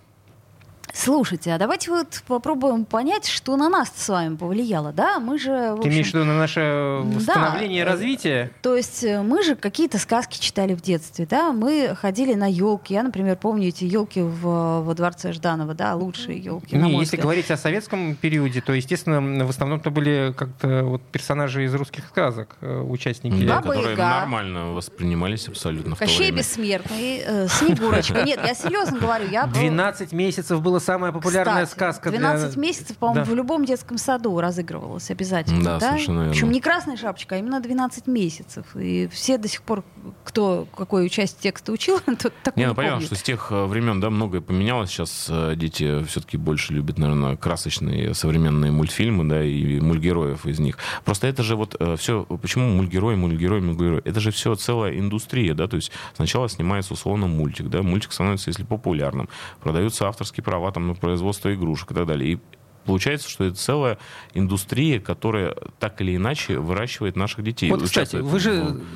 Слушайте, 0.92 1.52
а 1.54 1.58
давайте 1.58 1.90
вот 1.90 2.22
попробуем 2.26 2.84
понять, 2.84 3.26
что 3.26 3.56
на 3.56 3.68
нас 3.68 3.92
с 3.96 4.08
вами 4.08 4.36
повлияло, 4.36 4.92
да? 4.92 5.18
Мы 5.20 5.38
же, 5.38 5.50
в 5.50 5.74
Ты 5.76 5.78
общем, 5.78 5.90
имеешь 5.90 6.10
в 6.10 6.14
виду 6.14 6.24
на 6.24 6.36
наше 6.38 7.00
восстановление 7.04 7.82
и 7.82 7.84
Да. 7.84 7.92
развитие? 7.92 8.50
То 8.62 8.76
есть 8.76 9.04
э, 9.04 9.22
мы 9.22 9.42
же 9.42 9.54
какие-то 9.56 9.98
сказки 9.98 10.38
читали 10.40 10.74
в 10.74 10.80
детстве, 10.82 11.26
да? 11.26 11.52
Мы 11.52 11.94
ходили 11.94 12.34
на 12.34 12.50
елки. 12.50 12.94
Я, 12.94 13.02
например, 13.02 13.36
помню 13.36 13.68
эти 13.68 13.84
елки 13.84 14.20
в, 14.20 14.80
во 14.82 14.94
дворце 14.94 15.32
Жданова, 15.32 15.74
да, 15.74 15.94
лучшие 15.94 16.38
елки. 16.38 16.76
Не, 16.76 16.98
если 16.98 17.16
говорить 17.16 17.50
о 17.50 17.56
советском 17.56 18.14
периоде, 18.16 18.60
то, 18.60 18.72
естественно, 18.72 19.44
в 19.44 19.50
основном 19.50 19.78
это 19.78 19.90
были 19.90 20.34
как-то 20.36 20.82
вот 20.84 21.02
персонажи 21.02 21.64
из 21.64 21.74
русских 21.74 22.06
сказок, 22.08 22.56
э, 22.60 22.80
участники. 22.80 23.44
Да, 23.46 23.62
которые 23.62 23.90
Яга. 23.92 24.02
нормально 24.08 24.72
воспринимались 24.72 25.46
абсолютно 25.48 25.94
в 25.94 25.98
то 25.98 26.04
Кощей 26.04 26.18
время. 26.26 26.38
бессмертный, 26.38 27.22
э, 27.24 27.48
Снегурочка. 27.48 28.22
Нет, 28.22 28.40
я 28.44 28.54
серьезно 28.54 28.98
говорю, 28.98 29.28
я... 29.30 29.46
был- 29.46 29.54
12 29.54 30.12
месяцев 30.12 30.60
была 30.60 30.79
самая 30.80 31.12
популярная 31.12 31.64
Кстати, 31.64 31.70
сказка. 31.78 32.10
для- 32.10 32.18
12 32.18 32.56
месяцев, 32.56 32.96
по-моему, 32.96 33.24
Да. 33.24 33.30
в 33.30 33.34
любом 33.34 33.64
детском 33.64 33.98
саду 33.98 34.40
разыгрывалась 34.40 35.10
обязательно. 35.10 35.62
Да, 35.78 35.80
совершенно 35.80 36.18
верно. 36.20 36.32
Причем 36.32 36.50
не 36.50 36.60
красная 36.60 36.96
шапочка, 36.96 37.36
а 37.36 37.38
именно 37.38 37.60
12 37.60 38.06
месяцев. 38.06 38.64
И 38.76 39.08
все 39.12 39.38
до 39.38 39.48
сих 39.48 39.62
пор, 39.62 39.84
кто 40.24 40.66
какую 40.76 41.08
часть 41.08 41.38
текста 41.40 41.72
учил, 41.72 42.00
тот 42.06 42.32
такой 42.42 42.60
Не, 42.60 42.64
ну 42.66 42.70
не 42.72 42.74
понятно, 42.76 42.96
помнит. 42.96 43.06
что 43.06 43.16
с 43.16 43.22
тех 43.22 43.48
э, 43.52 43.64
времен, 43.66 44.00
да, 44.00 44.10
многое 44.10 44.40
поменялось. 44.40 44.90
Сейчас 44.90 45.26
э, 45.28 45.54
дети 45.56 46.02
все-таки 46.04 46.36
больше 46.36 46.72
любят, 46.72 46.98
наверное, 46.98 47.36
красочные 47.36 48.14
современные 48.14 48.72
мультфильмы, 48.72 49.24
да, 49.28 49.44
и 49.44 49.80
мультгероев 49.80 50.46
из 50.46 50.58
них. 50.58 50.78
Просто 51.04 51.26
это 51.26 51.42
же 51.42 51.56
вот 51.56 51.76
все, 51.98 52.24
почему 52.24 52.68
мультгерой, 52.70 53.16
мультгерой, 53.16 53.60
мультгерой? 53.60 54.00
Это 54.04 54.20
же 54.20 54.30
все 54.30 54.54
целая 54.54 54.98
индустрия, 54.98 55.54
да, 55.54 55.68
то 55.68 55.76
есть 55.76 55.92
сначала 56.16 56.48
снимается 56.48 56.94
условно 56.94 57.26
мультик, 57.26 57.68
да, 57.68 57.82
мультик 57.82 58.12
становится, 58.12 58.50
если 58.50 58.64
популярным, 58.64 59.28
продаются 59.60 60.08
авторские 60.08 60.42
права 60.44 60.69
там 60.72 60.88
на 60.88 60.94
производство 60.94 61.52
игрушек 61.54 61.90
и 61.92 61.94
так 61.94 62.06
далее. 62.06 62.32
И 62.34 62.38
Получается, 62.86 63.28
что 63.28 63.44
это 63.44 63.56
целая 63.56 63.98
индустрия, 64.32 65.00
которая 65.00 65.54
так 65.78 66.00
или 66.00 66.16
иначе 66.16 66.58
выращивает 66.58 67.14
наших 67.14 67.44
детей. 67.44 67.70
Вот, 67.70 67.82
кстати, 67.82 68.16
вы 68.16 68.40
же 68.40 68.52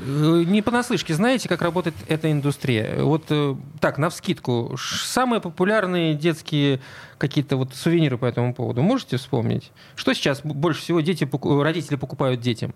э, 0.06 0.42
не 0.46 0.62
понаслышке 0.62 1.12
знаете, 1.14 1.50
как 1.50 1.60
работает 1.60 1.94
эта 2.08 2.32
индустрия. 2.32 3.02
Вот 3.02 3.24
э, 3.28 3.54
так, 3.80 3.98
навскидку, 3.98 4.74
самые 4.78 5.42
популярные 5.42 6.14
детские 6.14 6.80
какие-то 7.18 7.58
вот 7.58 7.74
сувениры 7.74 8.16
по 8.16 8.24
этому 8.24 8.54
поводу 8.54 8.80
можете 8.82 9.18
вспомнить? 9.18 9.70
Что 9.96 10.14
сейчас 10.14 10.40
больше 10.42 10.80
всего 10.80 11.00
дети, 11.02 11.28
родители 11.62 11.96
покупают 11.96 12.40
детям? 12.40 12.74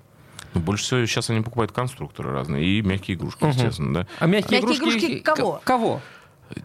Ну, 0.53 0.61
больше 0.61 0.85
всего 0.85 1.07
сейчас 1.07 1.31
они 1.31 1.41
покупают 1.41 1.73
конструкторы 1.73 2.33
разные 2.33 2.65
и 2.67 2.83
мягкие 2.83 3.17
игрушки, 3.17 3.45
Мгм. 3.45 3.53
естественно, 3.53 3.95
да. 3.95 4.07
А 4.19 4.27
мягкие, 4.27 4.61
Мягкие 4.61 4.79
игрушки... 4.79 4.99
игрушки 5.07 5.19
кого? 5.21 5.53
к- 5.55 5.63
Кого? 5.65 6.01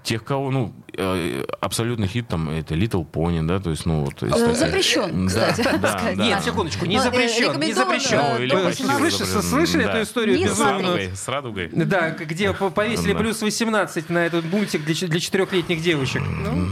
Тех, 0.03 0.23
кого, 0.23 0.49
ну, 0.49 0.73
э, 0.97 1.43
абсолютный 1.59 2.07
хит 2.07 2.27
там, 2.29 2.49
это 2.49 2.73
Little 2.75 3.05
Pony, 3.09 3.45
да, 3.45 3.59
то 3.59 3.69
есть, 3.69 3.85
ну, 3.85 4.05
вот. 4.05 4.23
Э, 4.23 4.27
если- 4.27 4.53
Запрещен, 4.53 5.27
Да, 5.27 5.51
кстати. 5.51 5.77
да, 5.81 5.97
сказать. 5.97 6.17
да. 6.17 6.25
Нет, 6.25 6.43
секундочку, 6.43 6.85
не 6.85 6.95
Ну, 6.95 7.01
э, 7.01 7.03
запрещен, 7.05 7.59
не 7.59 7.73
запрещен. 7.73 8.17
э, 8.19 8.33
Ну, 8.37 8.43
или 8.43 8.49
до 8.49 8.55
Вы 8.57 8.63
почти 8.63 8.83
18. 8.83 9.11
слышали, 9.17 9.29
запрещен, 9.29 9.49
слышали 9.49 9.83
да. 9.83 9.89
эту 9.91 10.01
историю 10.03 10.37
Не 10.37 10.47
С 10.47 10.49
безумную? 10.51 11.15
с 11.15 11.27
радугой. 11.27 11.69
Да, 11.73 12.09
где 12.11 12.53
по- 12.53 12.69
повесили 12.69 13.11
Да. 13.13 13.19
плюс 13.19 13.41
18 13.41 14.09
на 14.09 14.19
этот 14.19 14.45
мультик 14.45 14.85
для, 14.85 15.07
для 15.07 15.19
четырехлетних 15.19 15.81
девочек. 15.81 16.21
Ну, 16.21 16.67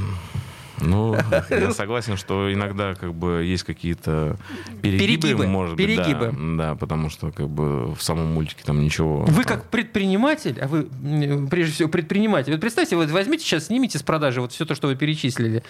Ну, 0.82 1.16
я 1.50 1.72
согласен, 1.72 2.18
что 2.18 2.52
иногда 2.54 2.96
как 2.96 3.14
бы 3.14 3.44
есть 3.44 3.64
какие-то 3.64 4.38
перегибы, 4.82 5.22
Перегибы, 5.22 5.48
может 5.48 5.76
быть, 5.76 5.86
перегибы. 5.88 6.32
Да, 6.58 6.70
да, 6.72 6.76
потому 6.76 7.10
что 7.10 7.32
как 7.32 7.48
бы 7.50 7.94
в 7.94 8.02
самом 8.02 8.34
мультике 8.34 8.64
там 8.66 8.82
ничего. 8.82 9.24
Вы 9.24 9.44
как 9.44 9.70
предприниматель, 9.70 10.60
а 10.62 10.68
вы 10.68 10.88
прежде 11.50 11.74
всего 11.74 11.90
предприниматель, 11.90 12.52
вот 12.52 12.62
представьте, 12.62 12.96
вот 12.96 13.10
возьмите 13.12 13.44
сейчас, 13.46 13.68
снимите 13.68 14.00
с 14.00 14.04
продажи 14.04 14.42
вот 14.42 14.52
все 14.52 14.66
то, 14.66 14.76
что 14.76 14.88
вы 14.88 14.96
перечислили. 14.96 15.64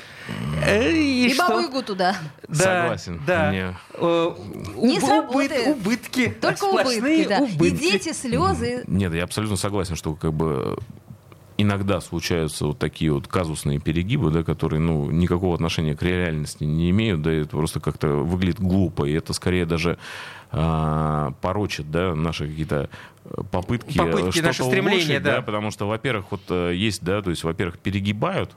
Э, 0.65 0.91
И, 0.91 1.27
И 1.27 1.33
что? 1.33 1.47
бабу 1.49 1.59
Ягу 1.61 1.83
туда. 1.83 2.15
Да, 2.47 2.55
Согласен. 2.81 3.21
Да. 3.27 3.49
Мне- 3.49 3.75
Э, 3.93 4.31
Не 4.77 4.97
убы- 4.97 5.05
сработает. 5.05 5.67
убытки. 5.67 6.35
Только 6.41 6.63
убытки, 6.65 7.27
да. 7.27 7.37
И 7.39 7.41
убытки. 7.41 7.79
дети, 7.81 8.13
слезы. 8.13 8.83
Нет, 8.87 9.13
я 9.13 9.23
абсолютно 9.23 9.57
согласен, 9.57 9.95
что 9.95 10.15
как 10.15 10.33
бы 10.33 10.77
иногда 11.61 12.01
случаются 12.01 12.65
вот 12.65 12.79
такие 12.79 13.11
вот 13.11 13.27
казусные 13.27 13.79
перегибы, 13.79 14.31
да, 14.31 14.43
которые, 14.43 14.79
ну, 14.79 15.09
никакого 15.11 15.55
отношения 15.55 15.95
к 15.95 16.03
реальности 16.03 16.63
не 16.63 16.89
имеют, 16.89 17.21
да, 17.21 17.31
это 17.31 17.49
просто 17.49 17.79
как-то 17.79 18.07
выглядит 18.07 18.59
глупо, 18.59 19.05
и 19.05 19.13
это 19.13 19.33
скорее 19.33 19.65
даже 19.65 19.97
а, 20.51 21.33
порочит, 21.41 21.91
да, 21.91 22.13
наши 22.13 22.47
какие-то 22.47 22.89
э, 23.23 23.41
попытки, 23.51 23.97
э, 23.97 24.11
Попытки, 24.11 24.39
наши 24.39 24.63
стремления, 24.63 25.05
улучшить, 25.05 25.23
да. 25.23 25.41
потому 25.41 25.71
что, 25.71 25.87
во-первых, 25.87 26.25
вот 26.31 26.41
э, 26.49 26.73
есть, 26.75 27.03
да, 27.03 27.21
то 27.21 27.29
есть, 27.29 27.43
во-первых, 27.43 27.79
перегибают, 27.79 28.51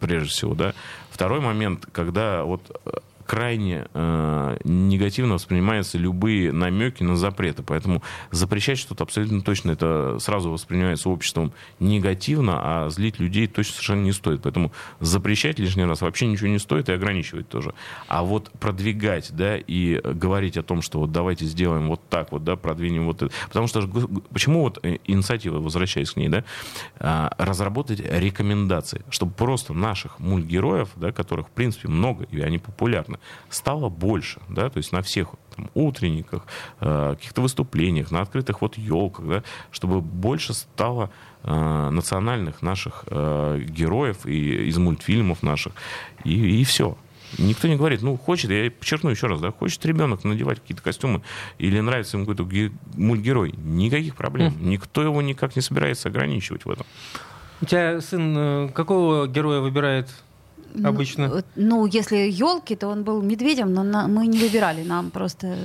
прежде 0.00 0.28
всего, 0.28 0.54
да. 0.54 0.74
Второй 1.10 1.40
момент, 1.40 1.86
когда 1.92 2.42
вот 2.44 2.78
э, 2.84 2.90
крайне 3.28 3.86
э, 3.92 4.56
негативно 4.64 5.34
воспринимаются 5.34 5.98
любые 5.98 6.50
намеки 6.50 7.02
на 7.02 7.14
запреты. 7.14 7.62
Поэтому 7.62 8.02
запрещать 8.30 8.78
что-то 8.78 9.04
абсолютно 9.04 9.42
точно 9.42 9.72
это 9.72 10.16
сразу 10.18 10.50
воспринимается 10.50 11.10
обществом 11.10 11.52
негативно, 11.78 12.58
а 12.58 12.88
злить 12.88 13.20
людей 13.20 13.46
точно 13.46 13.72
совершенно 13.74 14.02
не 14.02 14.12
стоит. 14.12 14.40
Поэтому 14.42 14.72
запрещать 15.00 15.58
лишний 15.58 15.84
раз 15.84 16.00
вообще 16.00 16.26
ничего 16.26 16.48
не 16.48 16.58
стоит 16.58 16.88
и 16.88 16.92
ограничивать 16.92 17.50
тоже. 17.50 17.74
А 18.08 18.22
вот 18.22 18.50
продвигать, 18.58 19.30
да, 19.32 19.58
и 19.58 20.00
говорить 20.02 20.56
о 20.56 20.62
том, 20.62 20.80
что 20.80 21.00
вот 21.00 21.12
давайте 21.12 21.44
сделаем 21.44 21.88
вот 21.88 22.00
так 22.08 22.32
вот, 22.32 22.44
да, 22.44 22.56
продвинем 22.56 23.04
вот 23.04 23.22
это. 23.22 23.34
Потому 23.48 23.66
что 23.66 23.86
почему 24.32 24.62
вот 24.62 24.78
э, 24.82 24.96
инициатива, 25.04 25.60
возвращаясь 25.60 26.12
к 26.12 26.16
ней, 26.16 26.30
да, 26.30 26.44
а, 26.98 27.30
разработать 27.36 28.00
рекомендации, 28.00 29.02
чтобы 29.10 29.32
просто 29.32 29.74
наших 29.74 30.18
мультгероев, 30.18 30.88
да, 30.96 31.12
которых 31.12 31.48
в 31.48 31.50
принципе 31.50 31.88
много 31.88 32.24
и 32.30 32.40
они 32.40 32.58
популярны, 32.58 33.17
стало 33.50 33.88
больше, 33.88 34.40
да, 34.48 34.68
то 34.70 34.78
есть 34.78 34.92
на 34.92 35.02
всех 35.02 35.30
там, 35.56 35.70
утренниках, 35.74 36.46
э, 36.80 37.14
каких-то 37.16 37.42
выступлениях, 37.42 38.10
на 38.10 38.20
открытых 38.22 38.60
вот 38.62 38.78
елках, 38.78 39.26
да, 39.26 39.42
чтобы 39.70 40.00
больше 40.00 40.54
стало 40.54 41.10
э, 41.42 41.90
национальных 41.90 42.62
наших 42.62 43.04
э, 43.06 43.60
героев 43.68 44.26
и 44.26 44.68
из 44.68 44.78
мультфильмов 44.78 45.42
наших 45.42 45.72
и, 46.24 46.60
и 46.60 46.64
все. 46.64 46.96
Никто 47.36 47.68
не 47.68 47.76
говорит, 47.76 48.00
ну, 48.00 48.16
хочет, 48.16 48.50
я 48.50 48.70
подчеркну 48.70 49.10
еще 49.10 49.26
раз, 49.26 49.40
да, 49.40 49.50
хочет 49.50 49.84
ребенок 49.84 50.24
надевать 50.24 50.60
какие-то 50.60 50.82
костюмы 50.82 51.22
или 51.58 51.78
нравится 51.78 52.16
ему 52.16 52.24
какой-то 52.24 52.44
ге- 52.44 52.72
мультгерой, 52.94 53.52
никаких 53.52 54.16
проблем. 54.16 54.54
Никто 54.60 55.02
его 55.02 55.20
никак 55.20 55.54
не 55.54 55.60
собирается 55.60 56.08
ограничивать 56.08 56.64
в 56.64 56.70
этом. 56.70 56.86
У 57.60 57.66
тебя 57.66 58.00
сын 58.00 58.34
э, 58.36 58.68
какого 58.68 59.26
героя 59.26 59.60
выбирает 59.60 60.08
обычно? 60.84 61.28
Ну, 61.28 61.42
Ну, 61.56 61.86
если 61.86 62.16
елки, 62.16 62.76
то 62.76 62.88
он 62.88 63.04
был 63.04 63.22
медведем, 63.22 63.72
но 63.72 63.82
на- 63.82 64.06
мы 64.08 64.26
не 64.26 64.38
выбирали, 64.38 64.82
нам 64.82 65.10
просто... 65.10 65.56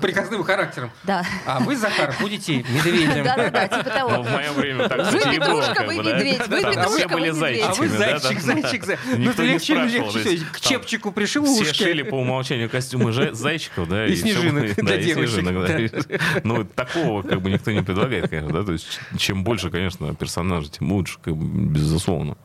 Приказным 0.00 0.42
характером. 0.44 0.90
Да. 1.04 1.24
А 1.46 1.60
вы, 1.60 1.76
Захар, 1.76 2.14
будете 2.20 2.58
медведем. 2.58 3.24
Да-да-да, 3.24 3.68
типа 3.68 3.84
Но 3.84 3.90
того. 4.08 4.22
в 4.22 4.30
мое 4.32 4.52
время 4.52 4.88
так, 4.88 5.12
Вы 5.12 5.18
петрушка, 5.20 5.84
вы 5.86 5.96
медведь, 5.96 6.46
вы 6.48 6.56
петрушка, 6.58 6.88
все 6.90 7.08
вы 7.08 7.14
были 7.14 7.30
медведь. 7.30 7.64
А 7.66 7.74
вы 7.74 7.88
зайчик, 7.88 8.40
зайчик, 8.40 8.84
зайчик. 8.84 9.00
Ну, 9.16 9.18
не 9.42 9.48
легче, 9.52 9.74
легче. 9.74 10.44
К 10.52 10.60
чепчику 10.60 11.12
пришил 11.12 11.44
Все 11.44 11.62
ушки. 11.62 11.82
шили 11.84 12.02
по 12.02 12.14
умолчанию 12.16 12.68
костюмы 12.70 13.12
зайчиков, 13.12 13.88
да, 13.88 14.06
И 14.06 14.16
снежинок 14.16 14.74
для 14.74 14.84
да, 14.84 14.96
и 14.96 15.04
девочек. 15.04 16.20
Ну, 16.44 16.64
такого 16.64 17.22
как 17.22 17.40
бы 17.42 17.50
никто 17.50 17.70
не 17.72 17.82
предлагает, 17.82 18.28
конечно, 18.30 18.52
да, 18.60 18.64
то 18.64 18.72
есть 18.72 18.86
чем 19.18 19.44
больше, 19.44 19.70
конечно, 19.70 20.14
персонажей, 20.14 20.70
тем 20.70 20.92
лучше, 20.92 21.18
как 21.22 21.36
бы, 21.36 21.44
безусловно. 21.72 22.36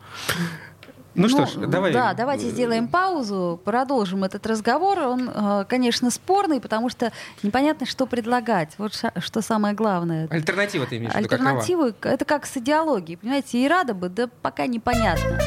Ну 1.18 1.30
что 1.30 1.48
ж, 1.48 1.56
давай. 1.68 1.92
Да, 1.92 2.14
давайте 2.14 2.50
сделаем 2.50 2.88
паузу, 2.88 3.60
продолжим 3.66 4.24
этот 4.24 4.46
разговор. 4.46 5.00
Он, 5.00 5.30
э, 5.34 5.66
конечно, 5.68 6.12
спорный, 6.12 6.62
потому 6.62 6.90
что 6.90 7.12
непонятно, 7.42 7.88
что 7.88 8.06
предлагать. 8.06 8.74
Вот 8.78 8.94
что 8.94 9.42
самое 9.42 9.74
главное. 9.74 10.28
Альтернатива 10.30 10.86
ты 10.86 10.98
имеешь 10.98 11.12
в 11.12 11.18
виду, 11.18 11.28
какова? 11.28 11.50
Альтернативы, 11.50 11.96
это 12.02 12.24
как 12.24 12.46
с 12.46 12.56
идеологией. 12.58 13.18
Понимаете, 13.18 13.58
и 13.58 13.68
рада 13.68 13.96
бы, 13.96 14.10
да 14.10 14.30
пока 14.44 14.68
непонятно. 14.68 15.40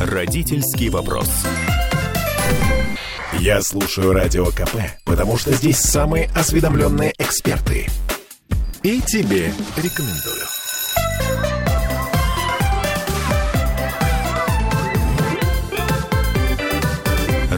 Родительский 0.00 0.88
вопрос. 0.88 1.28
Я 3.38 3.60
слушаю 3.60 4.14
Радио 4.14 4.46
КП, 4.46 4.76
потому 5.04 5.36
что 5.36 5.52
здесь 5.52 5.78
самые 5.78 6.30
осведомленные 6.34 7.12
эксперты. 7.18 7.86
И 8.82 9.00
тебе 9.02 9.52
рекомендую. 9.76 10.59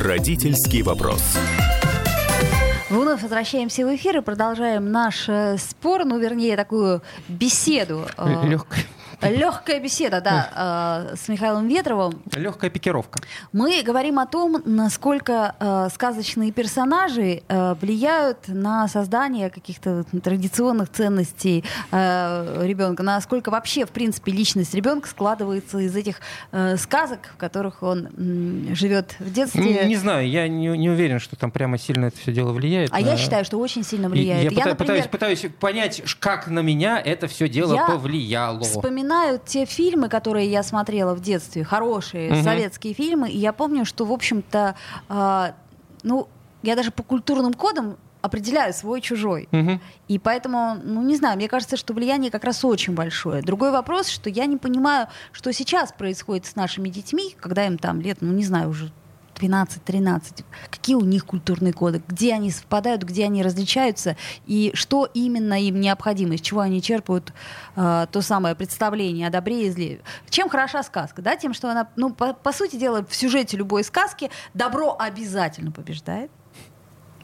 Родительский 0.02 0.82
вопрос. 0.82 1.22
Вновь 2.90 3.22
возвращаемся 3.22 3.86
в 3.86 3.94
эфир 3.94 4.16
и 4.18 4.20
продолжаем 4.20 4.90
наш 4.90 5.28
э, 5.28 5.56
спор, 5.58 6.04
ну, 6.04 6.18
вернее, 6.18 6.56
такую 6.56 7.02
беседу. 7.28 8.06
э, 8.16 8.48
Легкая 8.48 8.82
Легкая 9.22 9.80
беседа, 9.80 10.20
да, 10.20 11.08
э, 11.12 11.16
с 11.16 11.28
Михаилом 11.28 11.68
Ветровым. 11.68 12.22
Легкая 12.34 12.70
пикировка. 12.70 13.20
Мы 13.52 13.82
говорим 13.82 14.18
о 14.18 14.26
том, 14.26 14.62
насколько 14.64 15.54
э, 15.58 15.88
сказочные 15.94 16.52
персонажи 16.52 17.42
э, 17.48 17.74
влияют 17.80 18.48
на 18.48 18.88
создание 18.88 19.50
каких-то 19.50 20.04
традиционных 20.22 20.90
ценностей 20.90 21.64
э, 21.90 22.62
ребенка, 22.66 23.02
насколько 23.02 23.50
вообще, 23.50 23.86
в 23.86 23.90
принципе, 23.90 24.32
личность 24.32 24.74
ребенка 24.74 25.08
складывается 25.08 25.78
из 25.78 25.94
этих 25.94 26.20
э, 26.50 26.76
сказок, 26.76 27.20
в 27.34 27.36
которых 27.36 27.82
он 27.82 28.08
живет 28.74 29.14
в 29.18 29.32
детстве. 29.32 29.62
Не, 29.62 29.88
не 29.88 29.96
знаю, 29.96 30.28
я 30.28 30.48
не, 30.48 30.66
не 30.76 30.90
уверен, 30.90 31.20
что 31.20 31.36
там 31.36 31.50
прямо 31.50 31.78
сильно 31.78 32.06
это 32.06 32.18
все 32.18 32.32
дело 32.32 32.52
влияет. 32.52 32.90
А 32.92 32.94
на- 33.00 33.06
я 33.06 33.16
считаю, 33.16 33.44
что 33.44 33.58
очень 33.58 33.84
сильно 33.84 34.06
И 34.06 34.10
влияет. 34.10 34.42
Я, 34.44 34.48
пыта- 34.50 34.68
например, 34.70 34.76
пытаюсь, 34.76 35.06
пытаюсь 35.06 35.46
понять, 35.60 36.02
как 36.18 36.48
на 36.48 36.60
меня 36.60 37.00
это 37.00 37.28
все 37.28 37.48
дело 37.48 37.74
Я 37.74 37.86
повлияло. 37.86 38.60
Вспоминаю 38.60 39.11
те 39.44 39.64
фильмы, 39.64 40.08
которые 40.08 40.50
я 40.50 40.62
смотрела 40.62 41.14
в 41.14 41.20
детстве, 41.20 41.64
хорошие 41.64 42.32
Мгм. 42.32 42.42
советские 42.42 42.94
фильмы, 42.94 43.30
и 43.30 43.38
я 43.38 43.52
помню, 43.52 43.84
что, 43.84 44.04
в 44.04 44.12
общем-то, 44.12 44.74
а, 45.08 45.54
ну, 46.02 46.28
я 46.62 46.76
даже 46.76 46.90
по 46.90 47.02
культурным 47.02 47.54
кодам 47.54 47.96
определяю 48.22 48.72
свой-чужой. 48.72 49.48
Мгм. 49.50 49.80
И 50.06 50.18
поэтому, 50.18 50.76
ну, 50.82 51.02
не 51.02 51.16
знаю, 51.16 51.36
мне 51.36 51.48
кажется, 51.48 51.76
что 51.76 51.92
влияние 51.92 52.30
как 52.30 52.44
раз 52.44 52.64
очень 52.64 52.94
большое. 52.94 53.42
Другой 53.42 53.72
вопрос, 53.72 54.08
что 54.08 54.30
я 54.30 54.46
не 54.46 54.56
понимаю, 54.56 55.08
что 55.32 55.52
сейчас 55.52 55.92
происходит 55.92 56.46
с 56.46 56.54
нашими 56.54 56.88
детьми, 56.88 57.34
когда 57.40 57.66
им 57.66 57.78
там 57.78 58.00
лет, 58.00 58.18
ну, 58.20 58.32
не 58.32 58.44
знаю, 58.44 58.68
уже 58.70 58.92
12-13. 59.42 60.44
Какие 60.70 60.96
у 60.96 61.00
них 61.00 61.26
культурные 61.26 61.72
коды, 61.72 62.02
где 62.06 62.34
они 62.34 62.50
совпадают, 62.50 63.02
где 63.02 63.24
они 63.24 63.42
различаются, 63.42 64.16
и 64.46 64.70
что 64.74 65.08
именно 65.12 65.60
им 65.60 65.80
необходимо, 65.80 66.34
из 66.34 66.40
чего 66.40 66.60
они 66.60 66.80
черпают 66.80 67.32
э, 67.76 68.06
то 68.10 68.22
самое 68.22 68.54
представление 68.54 69.28
о 69.28 69.30
добре 69.30 69.66
и 69.66 69.70
зле. 69.70 70.00
Чем 70.30 70.48
хороша 70.48 70.82
сказка? 70.82 71.22
Да? 71.22 71.36
Тем, 71.36 71.54
что 71.54 71.70
она, 71.70 71.88
ну, 71.96 72.10
по, 72.10 72.32
по 72.32 72.52
сути 72.52 72.76
дела, 72.76 73.04
в 73.04 73.14
сюжете 73.14 73.56
любой 73.56 73.84
сказки 73.84 74.30
добро 74.54 74.96
обязательно 74.98 75.72
побеждает 75.72 76.30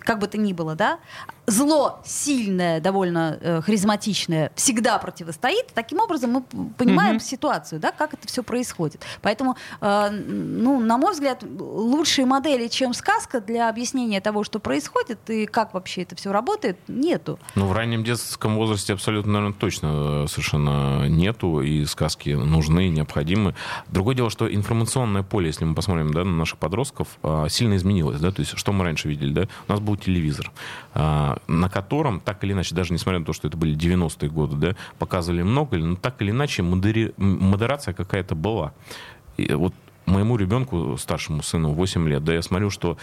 как 0.08 0.20
бы 0.20 0.26
то 0.26 0.38
ни 0.38 0.54
было, 0.54 0.74
да, 0.74 1.00
зло 1.48 2.00
сильное, 2.04 2.80
довольно 2.80 3.38
э, 3.40 3.60
харизматичное, 3.62 4.52
всегда 4.54 4.98
противостоит. 4.98 5.66
Таким 5.74 5.98
образом 6.00 6.30
мы 6.30 6.42
понимаем 6.76 7.16
Мгм. 7.16 7.20
ситуацию, 7.20 7.80
да, 7.80 7.90
как 7.90 8.14
это 8.14 8.28
все 8.28 8.42
происходит. 8.42 9.02
Поэтому, 9.22 9.56
э, 9.80 10.10
ну, 10.10 10.78
на 10.80 10.98
мой 10.98 11.12
взгляд, 11.12 11.42
лучшей 11.42 12.24
модели, 12.24 12.68
чем 12.68 12.92
сказка 12.94 13.40
для 13.40 13.68
объяснения 13.68 14.20
того, 14.20 14.44
что 14.44 14.58
происходит 14.58 15.18
и 15.30 15.46
как 15.46 15.74
вообще 15.74 16.02
это 16.02 16.16
все 16.16 16.32
работает, 16.32 16.76
нету. 16.86 17.38
Ну, 17.54 17.66
в 17.66 17.72
раннем 17.72 18.04
детском 18.04 18.56
возрасте 18.56 18.92
абсолютно, 18.92 19.32
наверное, 19.32 19.56
точно 19.58 20.24
э, 20.24 20.26
совершенно 20.28 21.08
нету, 21.08 21.62
и 21.62 21.84
сказки 21.86 22.30
нужны, 22.30 22.88
необходимы. 22.88 23.54
Другое 23.88 24.14
дело, 24.14 24.30
что 24.30 24.52
информационное 24.52 25.22
поле, 25.22 25.46
если 25.46 25.64
мы 25.64 25.74
посмотрим 25.74 26.12
да, 26.12 26.24
на 26.24 26.36
наших 26.36 26.58
подростков, 26.58 27.08
а, 27.22 27.48
сильно 27.48 27.76
изменилось. 27.76 28.20
Да? 28.20 28.30
То 28.30 28.40
есть, 28.40 28.56
что 28.56 28.72
мы 28.72 28.84
раньше 28.84 29.08
видели? 29.08 29.32
Да? 29.32 29.48
У 29.66 29.72
нас 29.72 29.80
был 29.80 29.96
телевизор, 29.96 30.52
а, 30.94 31.37
на 31.46 31.68
котором, 31.68 32.20
так 32.20 32.42
или 32.44 32.52
иначе, 32.52 32.74
даже 32.74 32.92
несмотря 32.92 33.20
на 33.20 33.24
то, 33.24 33.32
что 33.32 33.48
это 33.48 33.56
были 33.56 33.76
90-е 33.76 34.30
годы, 34.30 34.56
да, 34.56 34.76
показывали 34.98 35.42
много, 35.42 35.78
но 35.78 35.96
так 35.96 36.20
или 36.22 36.30
иначе 36.30 36.62
модери- 36.62 37.14
модерация 37.16 37.94
какая-то 37.94 38.34
была. 38.34 38.72
И 39.36 39.52
вот 39.52 39.74
моему 40.06 40.36
ребенку, 40.36 40.96
старшему 40.98 41.42
сыну, 41.42 41.72
8 41.72 42.08
лет, 42.08 42.24
да, 42.24 42.34
я 42.34 42.42
смотрю, 42.42 42.70
что 42.70 42.98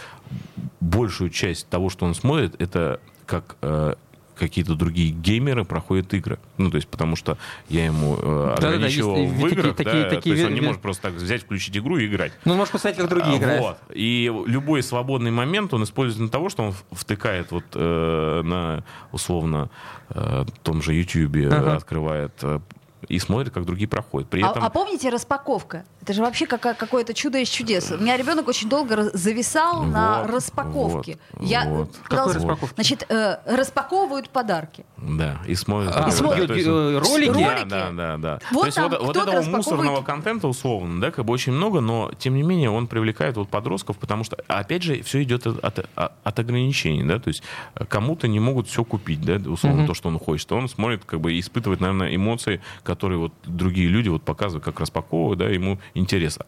большую 0.80 1.30
часть 1.30 1.68
того, 1.68 1.88
что 1.88 2.04
он 2.06 2.14
смотрит, 2.14 2.60
это 2.60 3.00
как 3.26 3.56
э, 3.62 3.94
какие-то 4.38 4.74
другие 4.74 5.10
геймеры 5.10 5.64
проходят 5.64 6.12
игры. 6.14 6.38
Ну, 6.58 6.70
то 6.70 6.76
есть, 6.76 6.88
потому 6.88 7.16
что 7.16 7.38
я 7.68 7.84
ему 7.86 8.16
э, 8.20 8.54
Да-да-да, 8.56 8.68
ограничивал 8.76 9.16
есть 9.16 9.32
в 9.32 9.40
такие- 9.40 9.52
играх, 9.52 9.76
такие- 9.76 10.02
да, 10.04 10.10
такие 10.10 10.20
то 10.34 10.40
есть 10.40 10.44
он 10.46 10.54
не 10.54 10.60
может 10.60 10.80
просто 10.82 11.02
так 11.04 11.14
взять, 11.14 11.42
включить 11.42 11.76
игру 11.76 11.96
и 11.96 12.06
играть. 12.06 12.32
Ну, 12.44 12.54
можешь 12.54 12.72
посмотреть, 12.72 13.00
как 13.00 13.08
другие 13.08 13.34
А, 13.34 13.38
играют. 13.38 13.62
Вот. 13.62 13.78
И 13.94 14.32
любой 14.46 14.82
свободный 14.82 15.30
момент 15.30 15.72
он 15.74 15.84
использует 15.84 16.18
для 16.18 16.28
того, 16.28 16.48
что 16.48 16.62
он 16.64 16.74
втыкает 16.92 17.50
вот 17.50 17.64
э, 17.74 18.42
на, 18.44 18.84
условно, 19.12 19.70
э, 20.10 20.44
том 20.62 20.82
же 20.82 20.94
YouTube, 20.94 21.36
Ага. 21.52 21.76
открывает 21.76 22.32
э, 22.42 22.60
и 23.08 23.18
смотрит, 23.18 23.52
как 23.52 23.64
другие 23.66 23.88
проходят. 23.88 24.28
При 24.28 24.42
А, 24.42 24.50
этом... 24.50 24.64
а 24.64 24.70
помните 24.70 25.08
распаковка? 25.10 25.84
Это 26.02 26.12
же 26.12 26.22
вообще 26.22 26.46
кака- 26.46 26.74
какое-то 26.74 27.14
чудо 27.14 27.38
из 27.38 27.48
чудес. 27.48 27.90
У 27.90 27.98
меня 27.98 28.16
ребенок 28.16 28.48
очень 28.48 28.68
долго 28.68 29.10
зависал 29.16 29.82
на 29.84 30.22
Вот, 30.22 30.30
распаковке. 30.30 31.18
вот, 31.32 31.48
Я 31.48 31.64
вот. 31.66 31.90
пыталась- 31.92 32.02
Какой 32.08 32.24
Вот. 32.26 32.34
распаковки? 32.36 32.74
Значит, 32.74 33.06
э, 33.08 33.36
распаковывают 33.44 34.30
подарки. 34.30 34.84
Да, 34.96 35.38
и 35.46 35.54
смотрит. 35.54 35.92
А, 35.94 36.04
да, 36.04 36.10
смотрит, 36.10 36.46
то 36.48 36.54
есть, 36.54 36.66
э, 36.66 36.98
ролики? 36.98 37.28
Ролики? 37.30 37.64
Да, 37.68 37.90
да, 37.90 38.16
да. 38.16 38.38
Вот 38.52 38.60
то 38.62 38.66
есть 38.66 38.78
вот, 38.78 39.00
вот 39.00 39.16
этого 39.16 39.36
распаковывает- 39.40 39.56
мусорного 39.56 40.02
контента, 40.02 40.48
условно, 40.48 41.00
да, 41.00 41.10
как 41.10 41.24
бы 41.24 41.32
очень 41.32 41.52
много, 41.52 41.80
но 41.80 42.10
тем 42.18 42.34
не 42.34 42.42
менее 42.42 42.70
он 42.70 42.86
привлекает 42.86 43.36
вот 43.36 43.48
подростков, 43.48 43.98
потому 43.98 44.24
что, 44.24 44.36
опять 44.48 44.82
же, 44.82 45.02
все 45.02 45.22
идет 45.22 45.46
от, 45.46 45.58
от, 45.64 45.88
от 46.22 46.38
ограничений, 46.38 47.02
да, 47.02 47.18
то 47.18 47.28
есть 47.28 47.42
э, 47.74 47.84
кому-то 47.84 48.28
не 48.28 48.40
могут 48.40 48.68
все 48.68 48.84
купить, 48.84 49.20
да, 49.22 49.34
условно, 49.50 49.78
Мгм. 49.80 49.86
то, 49.88 49.94
что 49.94 50.08
он 50.08 50.18
хочет. 50.18 50.50
Он 50.52 50.68
смотрит, 50.68 51.04
как 51.04 51.20
бы, 51.20 51.32
и 51.32 51.40
испытывает, 51.40 51.80
наверное, 51.80 52.14
эмоции, 52.14 52.60
которые 52.86 53.18
вот 53.18 53.32
другие 53.44 53.88
люди 53.88 54.08
вот 54.08 54.22
показывают, 54.22 54.64
как 54.64 54.80
распаковывают, 54.80 55.38
да, 55.38 55.48
ему 55.48 55.78
интересно. 55.94 56.46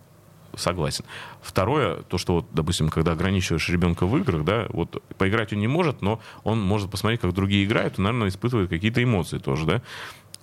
Согласен. 0.57 1.05
Второе, 1.43 1.97
то, 2.03 2.17
что 2.19 2.35
вот, 2.37 2.47
допустим, 2.53 2.89
когда 2.89 3.13
ограничиваешь 3.13 3.69
ребенка 3.69 4.07
в 4.07 4.17
играх, 4.17 4.45
да, 4.45 4.67
вот 4.71 5.03
поиграть 5.19 5.53
он 5.53 5.59
не 5.61 5.69
может, 5.69 6.01
но 6.01 6.21
он 6.43 6.61
может 6.61 6.91
посмотреть, 6.91 7.21
как 7.21 7.33
другие 7.35 7.65
играют, 7.65 7.99
и, 7.99 8.03
наверное, 8.03 8.29
испытывает 8.29 8.71
какие-то 8.71 9.03
эмоции 9.03 9.39
тоже, 9.39 9.67
да. 9.67 9.83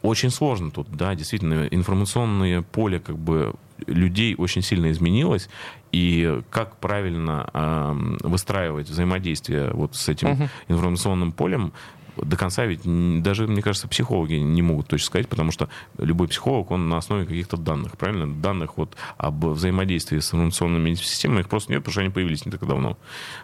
Очень 0.02 0.30
сложно 0.30 0.70
тут, 0.70 0.88
да, 0.92 1.16
действительно, 1.16 1.68
информационное 1.72 2.62
поле 2.62 3.00
как 3.00 3.18
бы 3.18 3.56
людей 3.88 4.36
очень 4.38 4.62
сильно 4.62 4.92
изменилось, 4.92 5.50
и 5.92 6.42
как 6.52 6.78
правильно 6.78 7.50
эм, 7.54 8.18
выстраивать 8.22 8.90
взаимодействие 8.90 9.72
вот 9.74 9.96
с 9.96 10.08
этим 10.08 10.30
Мгм. 10.30 10.50
информационным 10.68 11.32
полем, 11.32 11.74
до 12.18 12.38
конца 12.38 12.66
ведь 12.66 12.82
даже, 13.22 13.48
мне 13.48 13.62
кажется, 13.62 13.88
психологи 13.88 14.36
не 14.36 14.62
могут 14.62 14.88
точно 14.88 15.06
сказать, 15.06 15.28
потому 15.28 15.52
что 15.52 15.70
любой 15.98 16.28
психолог, 16.28 16.72
он 16.72 16.90
на 16.90 16.98
основе 16.98 17.26
каких-то 17.26 17.58
данных, 17.58 17.98
правильно? 17.98 18.28
Данных 18.28 18.78
вот 18.78 18.96
об 19.18 19.46
взаимодействии 19.46 20.20
с 20.20 20.34
информационными 20.34 20.94
системами, 20.94 21.42
их 21.42 21.50
просто 21.50 21.72
нет, 21.72 21.82
потому 21.82 21.92
что 21.92 22.02
они 22.02 22.10
появились 22.10 22.46
не 22.46 22.52
так 22.52 22.66
давно. 22.66 22.98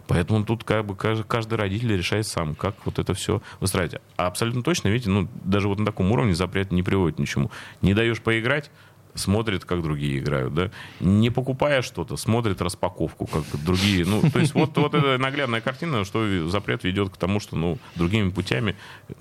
Поэтому 0.08 0.44
тут 0.44 0.64
как 0.64 0.86
бы 0.86 0.96
каждый, 0.96 1.24
каждый 1.24 1.56
родитель 1.56 1.96
решает 1.96 2.28
сам, 2.28 2.56
как 2.56 2.76
вот 2.86 3.00
это 3.00 3.14
все 3.14 3.42
выстраивать. 3.60 4.02
А 4.18 4.28
абсолютно 4.28 4.64
точно, 4.64 4.90
видите, 4.90 5.10
ну, 5.10 5.28
даже 5.44 5.68
вот 5.68 5.80
на 5.80 5.86
таком 5.86 6.12
уровне 6.12 6.36
запрет 6.36 6.72
не 6.72 6.84
приводит 6.84 7.18
к 7.18 7.28
чему. 7.28 7.52
Не 7.82 7.94
даешь 7.94 8.22
поиграть, 8.22 8.72
смотрит, 9.16 9.66
как 9.66 9.82
другие 9.82 10.20
играют, 10.20 10.54
да, 10.54 10.72
не 11.00 11.30
покупая 11.30 11.82
что-то, 11.82 12.18
смотрит 12.18 12.62
распаковку, 12.62 13.26
как 13.26 13.44
другие, 13.66 14.06
ну, 14.06 14.22
то 14.22 14.40
есть 14.40 14.54
вот, 14.54 14.78
вот 14.78 14.94
эта 14.94 15.18
наглядная 15.18 15.62
картина, 15.62 16.06
что 16.06 16.50
запрет 16.50 16.84
ведет 16.84 17.10
к 17.10 17.18
тому, 17.18 17.40
что, 17.40 17.56
ну, 17.56 17.78
другими 17.96 18.30
путями 18.30 18.76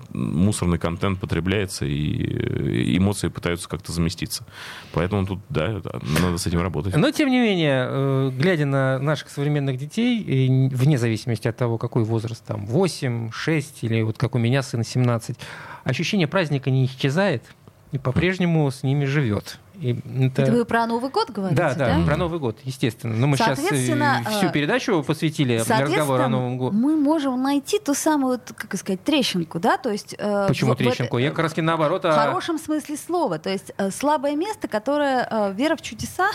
мусорный 0.09 0.77
контент 0.77 1.19
потребляется, 1.19 1.85
и 1.85 2.97
эмоции 2.97 3.27
пытаются 3.27 3.67
как-то 3.67 3.91
заместиться. 3.91 4.45
Поэтому 4.93 5.25
тут, 5.25 5.39
да, 5.49 5.81
надо 6.21 6.37
с 6.37 6.47
этим 6.47 6.61
работать. 6.61 6.95
Но, 6.95 7.11
тем 7.11 7.29
не 7.29 7.39
менее, 7.39 7.87
э, 7.89 8.31
глядя 8.33 8.65
на 8.65 8.99
наших 8.99 9.29
современных 9.29 9.77
детей, 9.77 10.69
вне 10.69 10.97
зависимости 10.97 11.47
от 11.47 11.57
того, 11.57 11.77
какой 11.77 12.03
возраст, 12.03 12.43
там, 12.45 12.65
8, 12.65 13.31
6 13.31 13.83
или 13.83 14.01
вот 14.01 14.17
как 14.17 14.35
у 14.35 14.37
меня 14.37 14.63
сын 14.63 14.83
17, 14.83 15.37
ощущение 15.83 16.27
праздника 16.27 16.69
не 16.69 16.85
исчезает 16.85 17.43
и 17.91 17.97
по-прежнему 17.97 18.69
с 18.69 18.83
ними 18.83 19.05
живет. 19.05 19.59
И 19.81 19.95
это... 20.27 20.43
Это 20.43 20.51
вы 20.51 20.63
про 20.65 20.85
Новый 20.85 21.09
год 21.09 21.31
говорите, 21.31 21.61
Да, 21.61 21.73
да, 21.73 21.97
да? 21.97 22.05
про 22.05 22.15
Новый 22.17 22.39
год, 22.39 22.59
естественно. 22.63 23.15
Но 23.15 23.27
мы 23.27 23.35
сейчас 23.35 23.59
Соответственно, 23.59 24.23
всю 24.29 24.47
э, 24.47 24.51
передачу 24.51 25.03
посвятили 25.03 25.57
разговору 25.57 25.83
о 25.83 25.87
Соответственно, 25.87 26.27
Новом 26.29 26.57
годе. 26.57 26.77
мы 26.77 26.95
можем 26.95 27.41
найти 27.41 27.79
ту 27.79 27.93
самую, 27.93 28.39
как 28.55 28.77
сказать, 28.77 29.03
трещинку, 29.03 29.59
да, 29.59 29.77
то 29.77 29.89
есть... 29.91 30.15
э, 30.17 30.45
Почему 30.47 30.71
в- 30.71 30.75
в 30.75 30.77
трещинку? 30.77 31.17
это- 31.17 31.23
Я 31.25 31.29
как 31.31 31.39
раз 31.39 31.57
наоборот. 31.57 32.03
В 32.03 32.07
а- 32.07 32.11
хорошем 32.13 32.57
смысле 32.59 32.95
слова. 32.97 33.39
То 33.39 33.49
есть 33.49 33.71
э, 33.77 33.89
слабое 33.91 34.35
место, 34.35 34.67
которое 34.67 35.27
э, 35.29 35.53
вера 35.53 35.75
в 35.75 35.81
чудеса, 35.81 36.29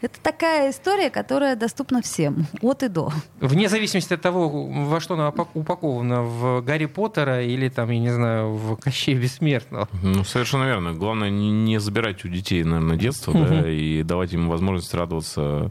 это 0.00 0.18
такая 0.22 0.70
история, 0.70 1.10
которая 1.10 1.56
доступна 1.56 2.02
всем, 2.02 2.46
от 2.60 2.82
и 2.82 2.88
до. 2.88 3.10
Вне 3.40 3.68
зависимости 3.68 4.12
от 4.14 4.20
того, 4.20 4.48
во 4.48 5.00
что 5.00 5.14
она 5.14 5.32
упакована, 5.54 6.22
в 6.22 6.60
Гарри 6.62 6.86
Поттера 6.86 7.42
или 7.42 7.68
там, 7.68 7.90
я 7.90 7.98
не 7.98 8.10
знаю, 8.10 8.54
в 8.54 8.76
Кощея 8.76 9.16
Бессмертного. 9.16 9.88
Ну, 10.02 10.24
совершенно 10.24 10.64
верно. 10.64 10.92
Главное 10.92 11.30
не, 11.30 11.50
не 11.50 11.78
забирать 11.80 12.24
у 12.24 12.28
детей, 12.28 12.62
наверное, 12.74 12.96
детство, 12.96 13.32
да, 13.32 13.70
и 13.70 14.02
давать 14.02 14.32
им 14.32 14.48
возможность 14.48 14.92
радоваться 14.94 15.70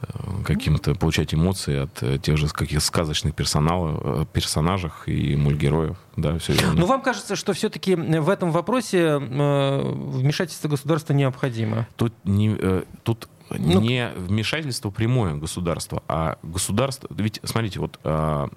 э, 0.00 0.42
каким-то, 0.44 0.94
получать 0.94 1.34
эмоции 1.34 1.84
от 1.84 2.02
э, 2.02 2.18
тех 2.18 2.36
же 2.36 2.48
каких 2.48 2.82
сказочных 2.82 3.34
персонала, 3.34 4.22
э, 4.22 4.26
персонажах 4.32 5.08
и 5.08 5.36
мультгероев. 5.36 5.96
Да, 6.16 6.38
все 6.38 6.52
верно. 6.54 6.80
Но 6.80 6.86
вам 6.86 7.02
кажется, 7.02 7.36
что 7.36 7.52
все-таки 7.52 7.94
в 7.94 8.28
этом 8.28 8.50
вопросе 8.50 9.18
вмешательство 9.18 10.68
государства 10.68 11.12
необходимо? 11.12 11.86
Тут 11.96 12.12
не, 12.24 12.56
тут 13.02 13.28
Ну, 13.50 13.80
не 13.80 14.10
вмешательство 14.16 14.90
прямое 14.90 15.34
государства, 15.34 16.02
а 16.08 16.36
государство... 16.42 17.08
Ведь, 17.14 17.40
смотрите, 17.44 17.78
вот 17.78 18.00
э, 18.02 18.48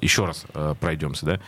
еще 0.00 0.24
раз 0.24 0.46
пройдемся, 0.80 1.26
да? 1.26 1.40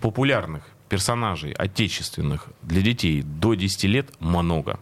Популярных 0.00 0.64
персонажей 0.88 1.52
отечественных 1.52 2.46
для 2.62 2.82
детей 2.82 3.22
до 3.22 3.54
10 3.54 3.84
лет 3.84 4.10
много. 4.20 4.80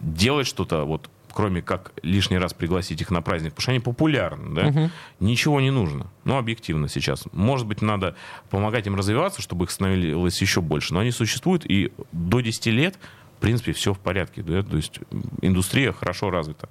Делать 0.00 0.46
что-то 0.46 0.84
вот 0.84 1.10
кроме 1.32 1.60
как 1.60 1.92
лишний 2.02 2.38
раз 2.38 2.54
пригласить 2.54 3.02
их 3.02 3.10
на 3.10 3.20
праздник, 3.20 3.50
потому 3.50 3.62
что 3.62 3.70
они 3.72 3.80
популярны, 3.80 4.54
да, 4.54 4.62
Мгм. 4.70 4.90
ничего 5.20 5.60
не 5.60 5.70
нужно. 5.70 6.06
Ну, 6.24 6.38
объективно 6.38 6.88
сейчас. 6.88 7.24
Может 7.32 7.66
быть, 7.66 7.82
надо 7.82 8.16
помогать 8.48 8.86
им 8.86 8.96
развиваться, 8.96 9.42
чтобы 9.42 9.66
их 9.66 9.70
становилось 9.70 10.40
еще 10.40 10.62
больше. 10.62 10.94
Но 10.94 11.00
они 11.00 11.10
существуют, 11.10 11.66
и 11.66 11.92
до 12.12 12.40
10 12.40 12.70
лет, 12.70 12.98
в 13.36 13.40
принципе, 13.42 13.72
все 13.72 13.92
в 13.92 13.98
порядке. 13.98 14.42
Да? 14.42 14.62
То 14.62 14.76
есть 14.78 14.98
индустрия 15.42 15.92
хорошо 15.92 16.30
развита. 16.30 16.70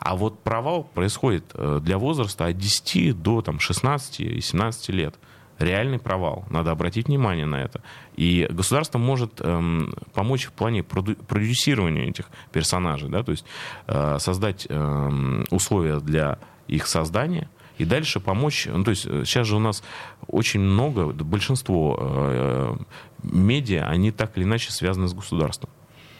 А 0.00 0.16
вот 0.16 0.42
провал 0.42 0.84
происходит 0.84 1.44
э, 1.52 1.80
для 1.82 1.98
возраста 1.98 2.46
от 2.46 2.56
10 2.56 3.20
до 3.20 3.42
там, 3.42 3.60
16 3.60 4.20
и 4.20 4.40
17 4.40 4.88
лет. 4.94 5.14
Реальный 5.58 5.98
провал. 5.98 6.44
Надо 6.50 6.70
обратить 6.70 7.08
внимание 7.08 7.46
на 7.46 7.56
это. 7.56 7.80
И 8.16 8.46
государство 8.50 8.98
может 8.98 9.40
эм, 9.40 9.94
помочь 10.12 10.46
в 10.46 10.52
плане 10.52 10.82
проду- 10.82 11.16
продюсирования 11.26 12.08
этих 12.08 12.26
персонажей. 12.52 13.08
Да? 13.08 13.22
То 13.22 13.32
есть 13.32 13.44
э, 13.86 14.18
создать 14.18 14.66
эм, 14.68 15.46
условия 15.50 16.00
для 16.00 16.38
их 16.68 16.86
создания, 16.86 17.48
и 17.78 17.84
дальше 17.84 18.20
помочь. 18.20 18.66
Ну, 18.70 18.84
то 18.84 18.90
есть 18.90 19.06
э, 19.06 19.24
сейчас 19.24 19.46
же 19.46 19.56
у 19.56 19.58
нас 19.58 19.82
очень 20.26 20.60
много, 20.60 21.06
большинство 21.06 21.96
э, 21.98 22.76
медиа, 23.22 23.86
они 23.86 24.10
так 24.12 24.36
или 24.36 24.44
иначе 24.44 24.72
связаны 24.72 25.08
с 25.08 25.14
государством. 25.14 25.70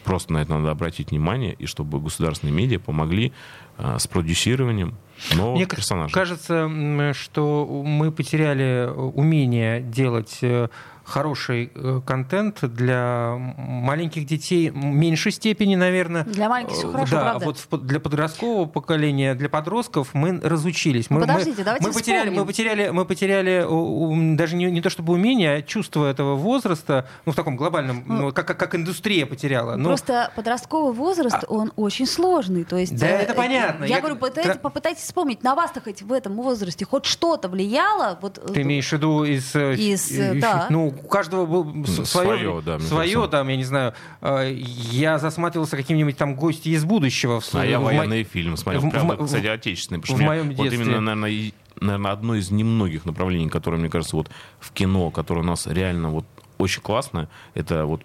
Просто 0.03 0.33
на 0.33 0.41
это 0.41 0.53
надо 0.53 0.71
обратить 0.71 1.11
внимание, 1.11 1.53
и 1.53 1.65
чтобы 1.65 1.99
государственные 1.99 2.53
медиа 2.53 2.79
помогли 2.79 3.33
э, 3.77 3.97
с 3.99 4.07
продюсированием 4.07 4.95
Мне 5.35 5.65
персонажей. 5.65 6.13
кажется, 6.13 6.69
что 7.13 7.65
мы 7.85 8.11
потеряли 8.11 8.89
умение 8.95 9.81
делать 9.81 10.37
э, 10.41 10.67
хороший 11.03 11.71
э, 11.73 12.01
контент 12.05 12.59
для 12.73 13.35
маленьких 13.37 14.25
детей 14.25 14.69
в 14.71 14.75
меньшей 14.75 15.31
степени, 15.31 15.75
наверное. 15.75 16.25
Для 16.25 16.49
маленьких 16.49 16.75
всё 16.75 16.89
Э, 16.89 16.91
хорошо, 16.91 17.15
да, 17.15 17.21
правда. 17.21 17.45
вот 17.71 17.85
для 17.85 17.99
подросткового 18.01 18.65
поколения, 18.65 19.33
для 19.33 19.47
подростков 19.47 20.09
мы 20.13 20.37
разучились. 20.41 21.09
Ну, 21.09 21.15
Мы, 21.19 21.21
подождите, 21.21 21.59
мы, 21.59 21.63
давайте 21.63 21.87
мы 21.87 21.93
потеряли, 21.93 22.29
мы 22.29 22.45
потеряли, 22.45 22.89
мы 22.89 23.05
потеряли 23.05 24.35
даже 24.35 24.57
не, 24.57 24.65
не 24.69 24.81
то 24.81 24.89
чтобы 24.89 25.13
умение, 25.13 25.53
а 25.55 25.61
чувство 25.61 26.05
этого 26.09 26.35
возраста, 26.35 27.07
ну 27.25 27.31
в 27.31 27.35
таком 27.35 27.55
глобальном, 27.55 28.03
ну, 28.05 28.33
как, 28.33 28.45
как, 28.45 28.59
как 28.59 28.75
индустрия 28.75 29.25
потеряла. 29.25 29.77
Ну, 29.77 29.85
Просто 29.85 30.29
подростковый 30.35 30.93
возраст, 30.93 31.45
он 31.47 31.71
очень 31.77 32.05
сложный. 32.05 32.65
То 32.65 32.75
есть, 32.75 32.99
Да, 32.99 33.07
э, 33.07 33.19
это 33.21 33.33
понятно. 33.33 33.85
Я, 33.85 33.95
Я- 33.95 34.01
говорю, 34.01 34.17
попытайтесь 34.17 35.06
вспомнить, 35.07 35.43
на 35.43 35.55
вас-то 35.55 35.81
хоть 35.81 36.01
в 36.01 36.11
этом 36.11 36.35
возрасте 36.35 36.85
хоть 36.85 37.05
что-то 37.05 37.47
влияло. 37.49 38.19
Вот, 38.21 38.37
э, 38.37 38.53
Ты 38.53 38.61
имеешь 38.61 38.87
в 38.89 38.93
виду 38.93 39.23
из... 39.23 39.55
э, 39.55 39.75
Из, 39.75 40.11
э, 40.11 40.35
э, 40.37 40.39
да. 40.39 40.67
Ну, 40.69 40.87
у 40.87 41.07
каждого 41.07 41.45
был 41.45 41.85
с- 41.85 41.97
Ну, 41.97 42.05
свое, 42.05 42.27
своё, 42.37 42.61
да, 42.61 42.79
свое 42.79 43.27
там, 43.27 43.47
я 43.47 43.55
не 43.57 43.63
знаю. 43.63 43.93
Я 44.21 45.17
засматривался 45.19 45.77
каким-нибудь 45.77 46.17
там 46.17 46.35
гости 46.35 46.69
из 46.69 46.83
будущего. 46.85 47.39
в- 47.39 47.55
А 47.55 47.65
я 47.65 47.79
в 47.79 47.83
мо- 47.83 47.87
военные 47.87 48.23
фильмы 48.23 48.57
смотрел. 48.57 48.81
в- 48.83 48.89
Правда, 48.91 49.15
в- 49.15 49.25
кстати, 49.25 49.45
отечественные. 49.47 50.01
потому 50.01 50.17
в 50.17 50.21
что 50.21 50.29
мне 50.29 50.41
моем 50.43 50.55
Вот 50.55 50.63
детстве. 50.65 50.83
именно, 50.85 51.01
наверное, 51.01 51.51
наверное, 51.79 52.11
одно 52.11 52.35
из 52.35 52.51
немногих 52.51 53.05
направлений, 53.05 53.49
которое, 53.49 53.77
мне 53.77 53.89
кажется, 53.89 54.15
вот 54.15 54.29
в 54.59 54.71
кино, 54.71 55.09
которое 55.11 55.41
у 55.41 55.43
нас 55.45 55.67
реально 55.67 56.09
вот 56.11 56.25
очень 56.57 56.81
классное, 56.81 57.29
это 57.53 57.85
вот 57.85 58.01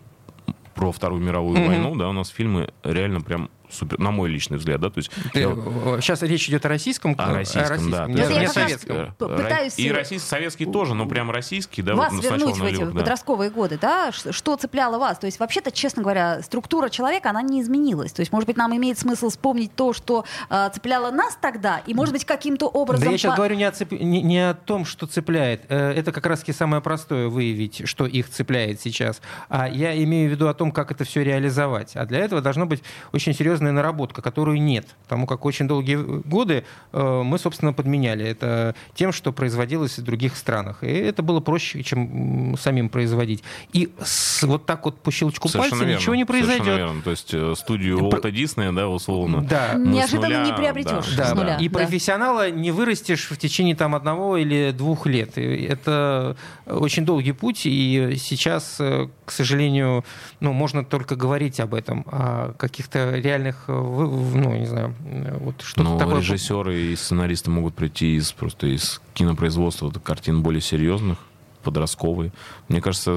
про 0.75 0.93
Вторую 0.93 1.23
мировую 1.23 1.59
Мгм. 1.59 1.67
войну, 1.69 1.97
да, 1.97 2.09
у 2.09 2.13
нас 2.13 2.29
фильмы 2.29 2.73
реально 2.83 3.21
прям 3.21 3.51
супер, 3.73 3.99
на 3.99 4.11
мой 4.11 4.29
личный 4.31 4.59
взгляд, 4.59 4.81
да, 4.81 4.91
то 4.91 4.99
есть... 4.99 5.11
Ты- 5.33 5.41
я- 5.41 5.49
э, 5.51 5.99
Сейчас 6.01 6.23
речь 6.23 6.49
идет 6.49 6.65
о 6.67 6.69
российском, 6.69 7.15
о 7.19 7.35
российском, 7.35 7.91
да. 7.91 8.07
не, 8.07 8.15
Ну, 8.15 8.21
это 8.23 8.33
я 8.33 8.41
не 8.41 8.49
советском. 8.49 8.97
Э, 8.97 9.09
пытаюсь, 9.19 9.79
И 9.79 9.89
э, 9.89 9.93
российский, 9.93 10.29
советский 10.29 10.67
тоже, 10.67 10.95
но 10.95 11.07
прям 11.07 11.31
российский, 11.31 11.83
да, 11.83 11.95
вас 11.95 12.13
вот 12.13 12.23
вернуть 12.25 12.57
в 12.59 12.65
эти 12.65 12.75
нулевых, 12.75 12.95
да. 12.95 13.01
подростковые 13.01 13.51
годы, 13.51 13.79
да? 13.81 14.11
Что 14.13 14.57
цепляло 14.57 14.99
вас? 14.99 15.19
То 15.19 15.27
есть, 15.27 15.39
вообще-то, 15.41 15.71
честно 15.71 16.03
говоря, 16.03 16.43
структура 16.43 16.89
человека, 16.89 17.31
она 17.31 17.43
не 17.43 17.61
изменилась. 17.63 18.13
То 18.13 18.21
есть, 18.21 18.33
может 18.33 18.47
быть, 18.47 18.57
нам 18.57 18.75
имеет 18.77 18.99
смысл 18.99 19.29
вспомнить 19.31 19.75
то, 19.75 19.93
что 19.93 20.25
э, 20.51 20.71
цепляло 20.75 21.11
нас 21.11 21.37
тогда, 21.41 21.79
и, 21.87 21.95
может 21.95 22.13
быть, 22.13 22.25
каким-то 22.25 22.67
образом... 22.67 23.05
Да 23.07 23.11
я 23.13 23.19
сейчас 23.19 23.33
по- 23.33 23.37
говорю 23.37 23.57
не 23.57 23.65
о, 23.65 23.71
цеп- 23.71 23.99
не, 24.03 24.23
не 24.23 24.51
о 24.51 24.55
том, 24.55 24.85
что 24.85 25.07
цепляет. 25.07 25.65
Э, 25.69 25.93
Это 25.93 26.13
как 26.13 26.27
раз-таки 26.27 26.53
самое 26.53 26.83
простое 26.83 27.29
выявить, 27.29 27.89
что 27.89 28.07
их 28.07 28.29
цепляет 28.31 28.81
сейчас. 28.81 29.21
А 29.49 29.69
я 29.69 29.97
имею 30.05 30.29
в 30.29 30.33
виду 30.33 30.49
о 30.49 30.55
том, 30.55 30.73
как 30.73 30.91
это 30.91 31.05
все 31.05 31.23
реализовать. 31.23 31.97
А 31.97 32.07
для 32.07 32.19
этого 32.21 32.41
должна 32.41 32.67
быть 32.67 32.83
очень 33.13 33.33
серьезная 33.63 33.73
наработка, 33.73 34.23
которую 34.23 34.61
нет. 34.61 34.87
Потому 35.05 35.27
как 35.27 35.45
очень 35.45 35.69
долгие 35.69 35.97
годы 35.97 36.65
э, 36.93 37.23
мы, 37.25 37.39
собственно, 37.39 37.73
подменяли 37.73 38.25
это 38.25 38.75
тем, 38.95 39.13
что 39.13 39.33
производилось 39.33 39.99
в 39.99 40.03
других 40.03 40.37
странах. 40.37 40.83
И 40.83 40.87
это 40.89 41.23
было 41.23 41.41
проще, 41.41 41.83
чем 41.83 42.57
самим 42.59 42.89
производить. 42.89 43.43
И 43.73 43.89
с- 44.03 44.43
вот 44.43 44.67
так 44.67 44.85
вот 44.85 44.99
по 45.01 45.11
щелчку 45.13 45.49
Совершенно 45.49 45.71
пальца 45.71 45.85
верно, 45.85 46.01
ничего 46.01 46.15
не 46.15 46.25
совершенно 46.25 46.49
произойдет. 46.57 46.79
верно. 46.79 47.03
То 47.03 47.11
есть 47.11 47.35
э, 47.35 47.55
студию 47.57 47.99
Про- 47.99 48.07
Уолта 48.07 48.31
Диснея, 48.31 48.73
да, 48.73 48.89
условно. 48.89 49.43
Да. 49.43 49.75
Неожиданно 49.75 50.29
нуля, 50.41 50.45
не 50.47 50.53
приобретешь 50.53 51.15
да, 51.17 51.25
с 51.27 51.29
Да, 51.29 51.35
нуля. 51.35 51.57
и 51.61 51.69
да. 51.69 51.79
профессионала 51.79 52.51
не 52.51 52.71
вырастешь 52.73 53.31
в 53.31 53.37
течение 53.37 53.77
там 53.77 53.95
одного 53.95 54.37
или 54.37 54.73
двух 54.77 55.07
лет. 55.07 55.39
И 55.39 55.63
Это 55.73 56.37
очень 56.67 57.05
долгий 57.05 57.33
путь, 57.33 57.63
и 57.67 58.17
сейчас, 58.19 58.77
э, 58.81 59.09
к 59.25 59.31
сожалению, 59.31 60.05
ну, 60.41 60.53
можно 60.53 60.85
только 60.85 61.17
говорить 61.17 61.61
об 61.61 61.75
этом, 61.75 62.05
о 62.11 62.53
каких-то 62.59 63.15
реальных, 63.17 63.52
э, 63.69 63.73
вы- 63.73 64.07
в- 64.07 64.37
ну, 64.37 64.55
не 64.55 64.67
знаю, 64.67 64.95
э, 65.05 65.39
вот 65.39 65.61
что-то 65.63 65.83
Но 65.91 65.99
такое. 65.99 66.17
режиссеры 66.19 66.75
и 66.83 66.97
сценаристы 66.97 67.51
могут 67.51 67.75
прийти 67.75 68.17
из 68.17 68.33
просто 68.33 68.67
из 68.67 69.01
кинопроизводства 69.15 69.87
вот, 69.87 69.99
картин 69.99 70.43
более 70.43 70.61
серьезных, 70.61 71.19
подростковые. 71.63 72.33
Мне 72.69 72.81
кажется, 72.81 73.13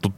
тут 0.00 0.12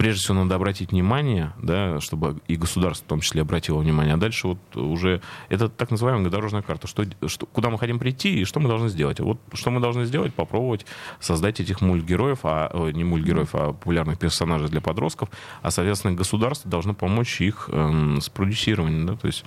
прежде 0.00 0.20
всего 0.22 0.38
надо 0.38 0.54
обратить 0.54 0.92
внимание, 0.92 1.52
да, 1.60 2.00
чтобы 2.00 2.38
и 2.48 2.56
государство 2.56 3.04
в 3.04 3.08
том 3.08 3.20
числе 3.20 3.42
обратило 3.42 3.80
внимание. 3.80 4.14
А 4.14 4.16
дальше 4.16 4.46
вот 4.48 4.58
уже 4.74 5.20
это 5.50 5.68
так 5.68 5.90
называемая 5.90 6.30
дорожная 6.30 6.62
карта. 6.62 6.86
Что, 6.86 7.04
что, 7.26 7.44
куда 7.44 7.68
мы 7.68 7.78
хотим 7.78 7.98
прийти 7.98 8.40
и 8.40 8.44
что 8.46 8.60
мы 8.60 8.68
должны 8.70 8.88
сделать. 8.88 9.20
Вот 9.20 9.38
что 9.52 9.70
мы 9.70 9.78
должны 9.78 10.06
сделать, 10.06 10.32
попробовать 10.32 10.86
создать 11.20 11.60
этих 11.60 11.82
мультгероев, 11.82 12.38
а 12.44 12.70
ой, 12.72 12.94
не 12.94 13.04
мультгероев, 13.04 13.50
а 13.54 13.74
популярных 13.74 14.18
персонажей 14.18 14.70
для 14.70 14.80
подростков, 14.80 15.28
а, 15.60 15.70
соответственно, 15.70 16.14
государство 16.14 16.70
должно 16.70 16.94
помочь 16.94 17.38
их 17.42 17.68
эм, 17.70 18.22
с 18.22 18.30
продюсированием. 18.30 19.04
Да, 19.04 19.16
то 19.16 19.26
есть 19.26 19.44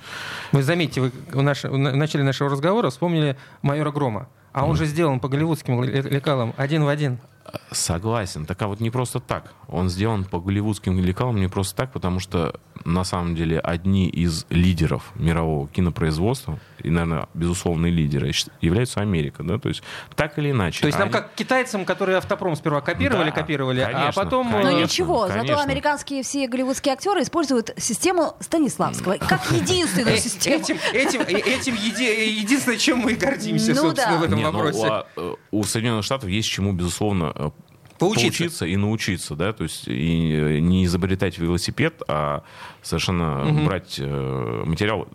Вы 0.52 0.62
заметьте, 0.62 1.02
вы 1.02 1.12
в, 1.32 1.42
наш- 1.42 1.64
в 1.64 1.76
начале 1.78 2.24
нашего 2.24 2.52
разговора 2.52 2.92
вспомнили 2.92 3.38
майора 3.64 3.92
Грома. 3.92 4.30
А 4.52 4.68
он 4.68 4.76
же 4.76 4.86
сделан 4.86 5.20
по 5.20 5.30
голливудским 5.30 5.84
ле- 5.84 6.02
лекалам 6.04 6.54
один 6.58 6.84
в 6.84 6.88
один. 6.90 7.18
Согласен. 7.72 8.46
Так 8.46 8.62
а 8.62 8.68
вот 8.68 8.80
не 8.80 8.90
просто 8.90 9.20
так. 9.20 9.54
Он 9.68 9.90
сделан 9.90 10.24
по 10.26 10.40
голливудским 10.40 11.00
лекалам 11.00 11.38
не 11.38 11.48
просто 11.48 11.76
так, 11.76 11.92
потому 11.92 12.20
что 12.20 12.60
на 12.86 13.04
самом 13.04 13.36
деле 13.36 13.60
одни 13.60 14.10
из 14.10 14.46
лидеров 14.50 15.12
мирового 15.16 15.68
кинопроизводства, 15.68 16.60
и, 16.84 16.90
наверное, 16.90 17.28
безусловные 17.34 17.92
лидеры, 17.92 18.32
являются 18.62 19.00
Америка. 19.02 19.44
Да? 19.44 19.58
То 19.58 19.70
есть 19.70 19.84
так 20.16 20.38
или 20.38 20.52
иначе. 20.52 20.82
То 20.82 20.88
есть 20.88 21.00
нам 21.00 21.08
они- 21.08 21.14
как 21.14 21.34
китайцам, 21.36 21.86
которые 21.86 22.18
автопром 22.18 22.56
сперва 22.56 22.82
копировали, 22.82 23.30
Да, 23.30 23.36
копировали, 23.36 23.80
а 23.82 23.92
конечно, 23.92 24.24
потом... 24.24 24.48
э, 24.48 24.58
Но 24.58 24.64
конечно. 24.64 24.84
ничего, 24.84 25.28
зато 25.28 25.40
конечно. 25.40 25.64
американские 25.64 26.24
все 26.24 26.48
голливудские 26.48 26.94
актеры 26.94 27.22
используют 27.22 27.72
систему 27.78 28.36
Станиславского 28.40 29.18
как 29.18 29.50
единственную 29.52 30.16
Э, 30.16 30.20
систему. 30.20 30.56
Этим, 30.64 30.78
этим, 30.94 31.22
э, 31.22 31.40
этим 31.40 31.76
еди- 31.76 32.30
единственное, 32.40 32.78
чем 32.78 33.00
мы 33.00 33.14
и 33.14 33.16
гордимся, 33.16 33.70
Ну 33.74 33.76
собственно, 33.82 34.16
да. 34.16 34.20
в 34.20 34.24
этом 34.24 34.38
Не, 34.38 34.44
ну, 34.44 34.52
вопросе. 34.52 34.88
а, 34.88 35.06
у 35.52 35.64
Соединенных 35.64 36.04
Штатов 36.06 36.30
есть 36.30 36.50
чему, 36.50 36.74
безусловно, 36.74 37.33
э, 37.36 37.50
Поучиться. 38.00 38.26
поучиться 38.40 38.66
и 38.66 38.76
научиться, 38.76 39.36
да, 39.36 39.54
то 39.54 39.64
есть 39.64 39.88
и 39.88 40.32
э, 40.34 40.60
не 40.60 40.86
изобретать 40.86 41.38
велосипед, 41.38 42.02
а 42.08 42.44
совершенно 42.82 43.44
Мгм. 43.46 43.66
брать 43.66 43.96
э, 44.00 44.64
материал. 44.66 45.08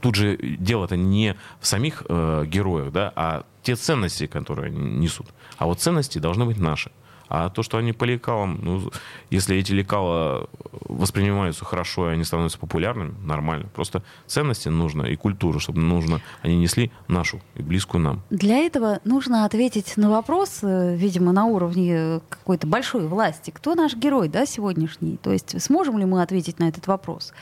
Тут 0.00 0.14
же 0.14 0.36
дело-то 0.36 0.96
не 0.96 1.36
в 1.60 1.66
самих 1.66 2.04
э, 2.08 2.44
героях, 2.46 2.92
да, 2.92 3.12
а 3.16 3.44
те 3.62 3.76
ценности, 3.76 4.26
которые 4.26 4.66
они 4.66 4.78
несут. 4.98 5.26
А 5.58 5.66
вот 5.66 5.80
ценности 5.80 6.18
должны 6.18 6.44
быть 6.44 6.58
наши. 6.58 6.90
А 7.28 7.50
то, 7.50 7.62
что 7.62 7.78
они 7.78 7.92
по 7.92 8.04
лекалам, 8.04 8.58
ну, 8.62 8.90
если 9.30 9.56
эти 9.56 9.72
лекала 9.72 10.48
воспринимаются 10.88 11.64
хорошо, 11.64 12.10
и 12.10 12.14
они 12.14 12.24
становятся 12.24 12.58
популярными, 12.58 13.14
нормально. 13.24 13.68
Просто 13.74 14.02
ценности 14.26 14.68
нужно 14.68 15.02
и 15.02 15.16
культуру, 15.16 15.58
чтобы 15.58 15.80
нужно, 15.80 16.20
они 16.42 16.56
несли 16.56 16.92
нашу 17.08 17.40
и 17.54 17.62
близкую 17.62 18.02
нам. 18.02 18.22
Для 18.30 18.58
этого 18.58 19.00
нужно 19.04 19.44
ответить 19.44 19.96
на 19.96 20.10
вопрос, 20.10 20.60
э, 20.62 20.96
видимо, 20.96 21.32
на 21.32 21.46
уровне 21.46 21.94
э, 21.96 22.20
какой-то 22.28 22.66
большой 22.66 23.08
власти. 23.08 23.50
Кто 23.50 23.74
наш 23.74 23.96
герой, 23.96 24.28
да, 24.28 24.46
сегодняшний? 24.46 25.16
То 25.16 25.32
есть 25.32 25.60
сможем 25.60 25.98
ли 25.98 26.04
мы 26.04 26.22
ответить 26.22 26.58
на 26.58 26.68
этот 26.68 26.86
вопрос? 26.86 27.32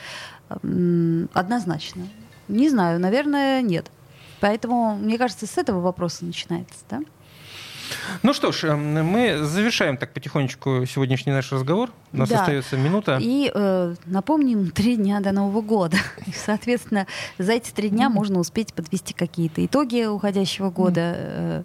Однозначно. 0.49 2.07
Не 2.47 2.69
знаю, 2.69 2.99
наверное, 2.99 3.61
нет. 3.61 3.91
Поэтому, 4.39 4.95
мне 4.95 5.17
кажется, 5.17 5.47
с 5.47 5.57
этого 5.57 5.81
вопроса 5.81 6.25
начинается, 6.25 6.79
да? 6.89 7.01
Ну 8.23 8.33
что 8.33 8.51
ж, 8.51 8.63
эм, 8.65 9.05
мы 9.05 9.43
завершаем 9.43 9.97
так 9.97 10.13
потихонечку 10.13 10.85
сегодняшний 10.85 11.31
наш 11.31 11.51
разговор. 11.51 11.89
У 12.13 12.17
нас 12.17 12.29
Да. 12.29 12.39
остается 12.41 12.77
минута. 12.77 13.17
И 13.21 13.51
э, 13.53 13.95
напомним, 14.05 14.71
три 14.75 14.95
дня 14.95 15.19
до 15.19 15.31
Нового 15.31 15.61
года. 15.61 15.97
И, 16.25 16.31
соответственно, 16.31 17.07
за 17.37 17.53
эти 17.53 17.71
три 17.71 17.89
дня 17.89 18.09
можно 18.09 18.39
успеть 18.39 18.73
подвести 18.73 19.13
какие-то 19.13 19.65
итоги 19.65 20.05
уходящего 20.05 20.69
года. 20.69 21.13
э, 21.15 21.63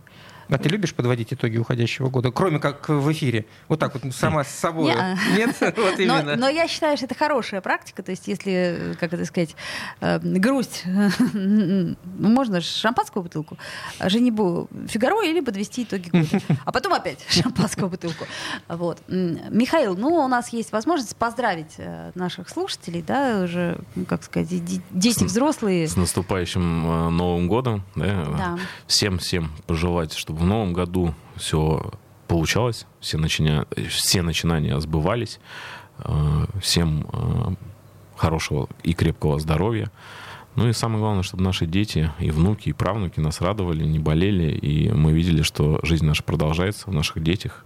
А 0.51 0.59
ты 0.59 0.69
любишь 0.69 0.95
подводить 0.95 1.33
итоги 1.33 1.57
уходящего 1.59 2.09
года, 2.09 2.31
кроме 2.31 2.59
как 2.59 2.89
в 2.89 3.13
эфире? 3.13 3.47
Вот 3.69 3.79
так 3.79 3.95
вот 3.95 4.13
сама 4.15 4.45
с 4.45 4.51
собой. 4.51 4.93
Не-а. 4.93 5.17
Нет? 5.37 5.57
Вот 5.81 5.99
Но, 5.99 6.19
именно. 6.19 6.37
но 6.37 6.49
я 6.49 6.69
считаю, 6.69 6.97
что 6.97 7.07
это 7.07 7.15
хорошая 7.15 7.61
практика. 7.61 8.03
То 8.03 8.11
есть, 8.11 8.27
если, 8.29 8.97
как 8.99 9.13
это 9.13 9.25
сказать, 9.25 9.55
э, 10.01 10.19
грусть, 10.19 10.83
ну, 11.33 11.97
можно 12.19 12.61
шампанскую 12.61 13.23
бутылку, 13.23 13.57
женибу 14.05 14.69
Фигаро 14.89 15.23
или 15.23 15.41
подвести 15.41 15.85
итоги 15.85 16.11
года. 16.11 16.43
А 16.65 16.73
потом 16.73 16.93
опять 16.93 17.25
шампанскую 17.29 17.89
бутылку. 17.89 18.27
Вот. 18.69 18.99
Михаил, 19.09 19.97
ну, 19.97 20.09
у 20.25 20.29
нас 20.29 20.53
есть 20.53 20.73
возможность 20.73 21.17
поздравить 21.17 21.75
э, 21.79 22.11
наших 22.15 22.49
слушателей, 22.49 23.03
да, 23.03 23.43
уже, 23.45 23.79
ну, 23.95 24.05
как 24.05 24.23
сказать, 24.25 24.49
дети 24.91 25.25
взрослые. 25.25 25.87
С 25.89 25.97
наступающим 25.97 26.87
э, 26.87 27.11
Новым 27.11 27.49
годом. 27.49 27.85
Да? 27.95 28.25
Да. 28.25 28.59
Всем-всем 28.87 29.51
пожелать, 29.67 30.13
чтобы 30.15 30.40
в 30.41 30.45
Новом 30.45 30.73
году 30.73 31.15
все 31.37 31.93
получалось, 32.27 32.87
все, 33.01 33.19
начиня... 33.19 33.67
все 33.89 34.23
начинания 34.23 34.79
сбывались. 34.81 35.39
Э, 35.99 36.47
Всем 36.61 37.07
э, 37.13 37.55
хорошего 38.17 38.69
и 38.83 38.95
крепкого 38.95 39.39
здоровья. 39.39 39.91
Ну 40.57 40.69
и 40.69 40.73
самое 40.73 40.99
главное, 41.01 41.23
чтобы 41.23 41.45
наши 41.45 41.67
дети 41.67 42.11
и 42.19 42.31
внуки, 42.31 42.71
и 42.71 42.73
правнуки 42.73 43.21
нас 43.21 43.41
радовали, 43.41 43.85
не 43.85 43.99
болели, 43.99 44.51
и 44.51 44.91
мы 44.91 45.13
видели, 45.13 45.43
что 45.43 45.79
жизнь 45.83 46.05
наша 46.05 46.23
продолжается 46.23 46.91
в 46.91 46.93
наших 46.93 47.23
детях 47.23 47.65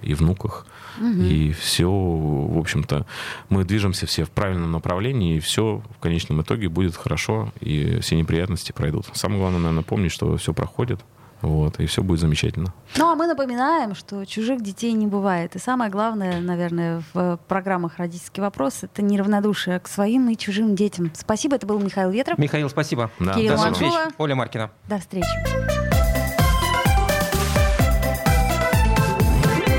и 0.00 0.14
внуках. 0.14 0.66
И 1.00 1.52
все, 1.52 1.90
в 1.90 2.58
общем-то, 2.58 3.06
мы 3.48 3.64
движемся 3.64 4.06
все 4.06 4.24
в 4.24 4.30
правильном 4.30 4.72
направлении, 4.72 5.36
и 5.36 5.40
все 5.40 5.82
в 5.96 5.98
конечном 5.98 6.42
итоге 6.42 6.68
будет 6.68 6.96
хорошо, 6.96 7.52
и 7.60 7.98
все 8.00 8.16
неприятности 8.16 8.72
пройдут. 8.72 9.06
Самое 9.12 9.40
главное, 9.40 9.60
наверное, 9.60 9.84
помнить, 9.84 10.12
что 10.12 10.36
все 10.36 10.52
проходит, 10.52 11.00
вот, 11.42 11.78
и 11.80 11.86
все 11.86 12.02
будет 12.02 12.20
замечательно. 12.20 12.72
Ну, 12.96 13.10
а 13.10 13.14
мы 13.14 13.26
напоминаем, 13.26 13.94
что 13.94 14.24
чужих 14.24 14.62
детей 14.62 14.92
не 14.92 15.06
бывает. 15.06 15.56
И 15.56 15.58
самое 15.58 15.90
главное, 15.90 16.40
наверное, 16.40 17.02
в 17.12 17.38
программах 17.48 17.98
«Родительский 17.98 18.40
вопрос»— 18.40 18.78
это 18.82 19.02
неравнодушие 19.02 19.78
к 19.80 19.88
своим 19.88 20.28
и 20.30 20.36
чужим 20.36 20.74
детям. 20.74 21.10
Спасибо, 21.14 21.56
это 21.56 21.66
был 21.66 21.78
Михаил 21.78 22.10
Ветров. 22.10 22.38
Михаил, 22.38 22.70
спасибо. 22.70 23.10
Да, 23.18 23.34
Кирилл 23.34 23.52
До 23.52 23.58
спасибо. 23.58 23.64
новых 23.64 23.72
встреч. 23.74 23.92
Манжула. 23.92 24.12
Оля 24.18 24.34
Маркина. 24.34 24.70
До 24.88 24.98
встречи. 24.98 25.28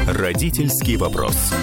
Родительский 0.07 0.97
вопрос. 0.97 1.53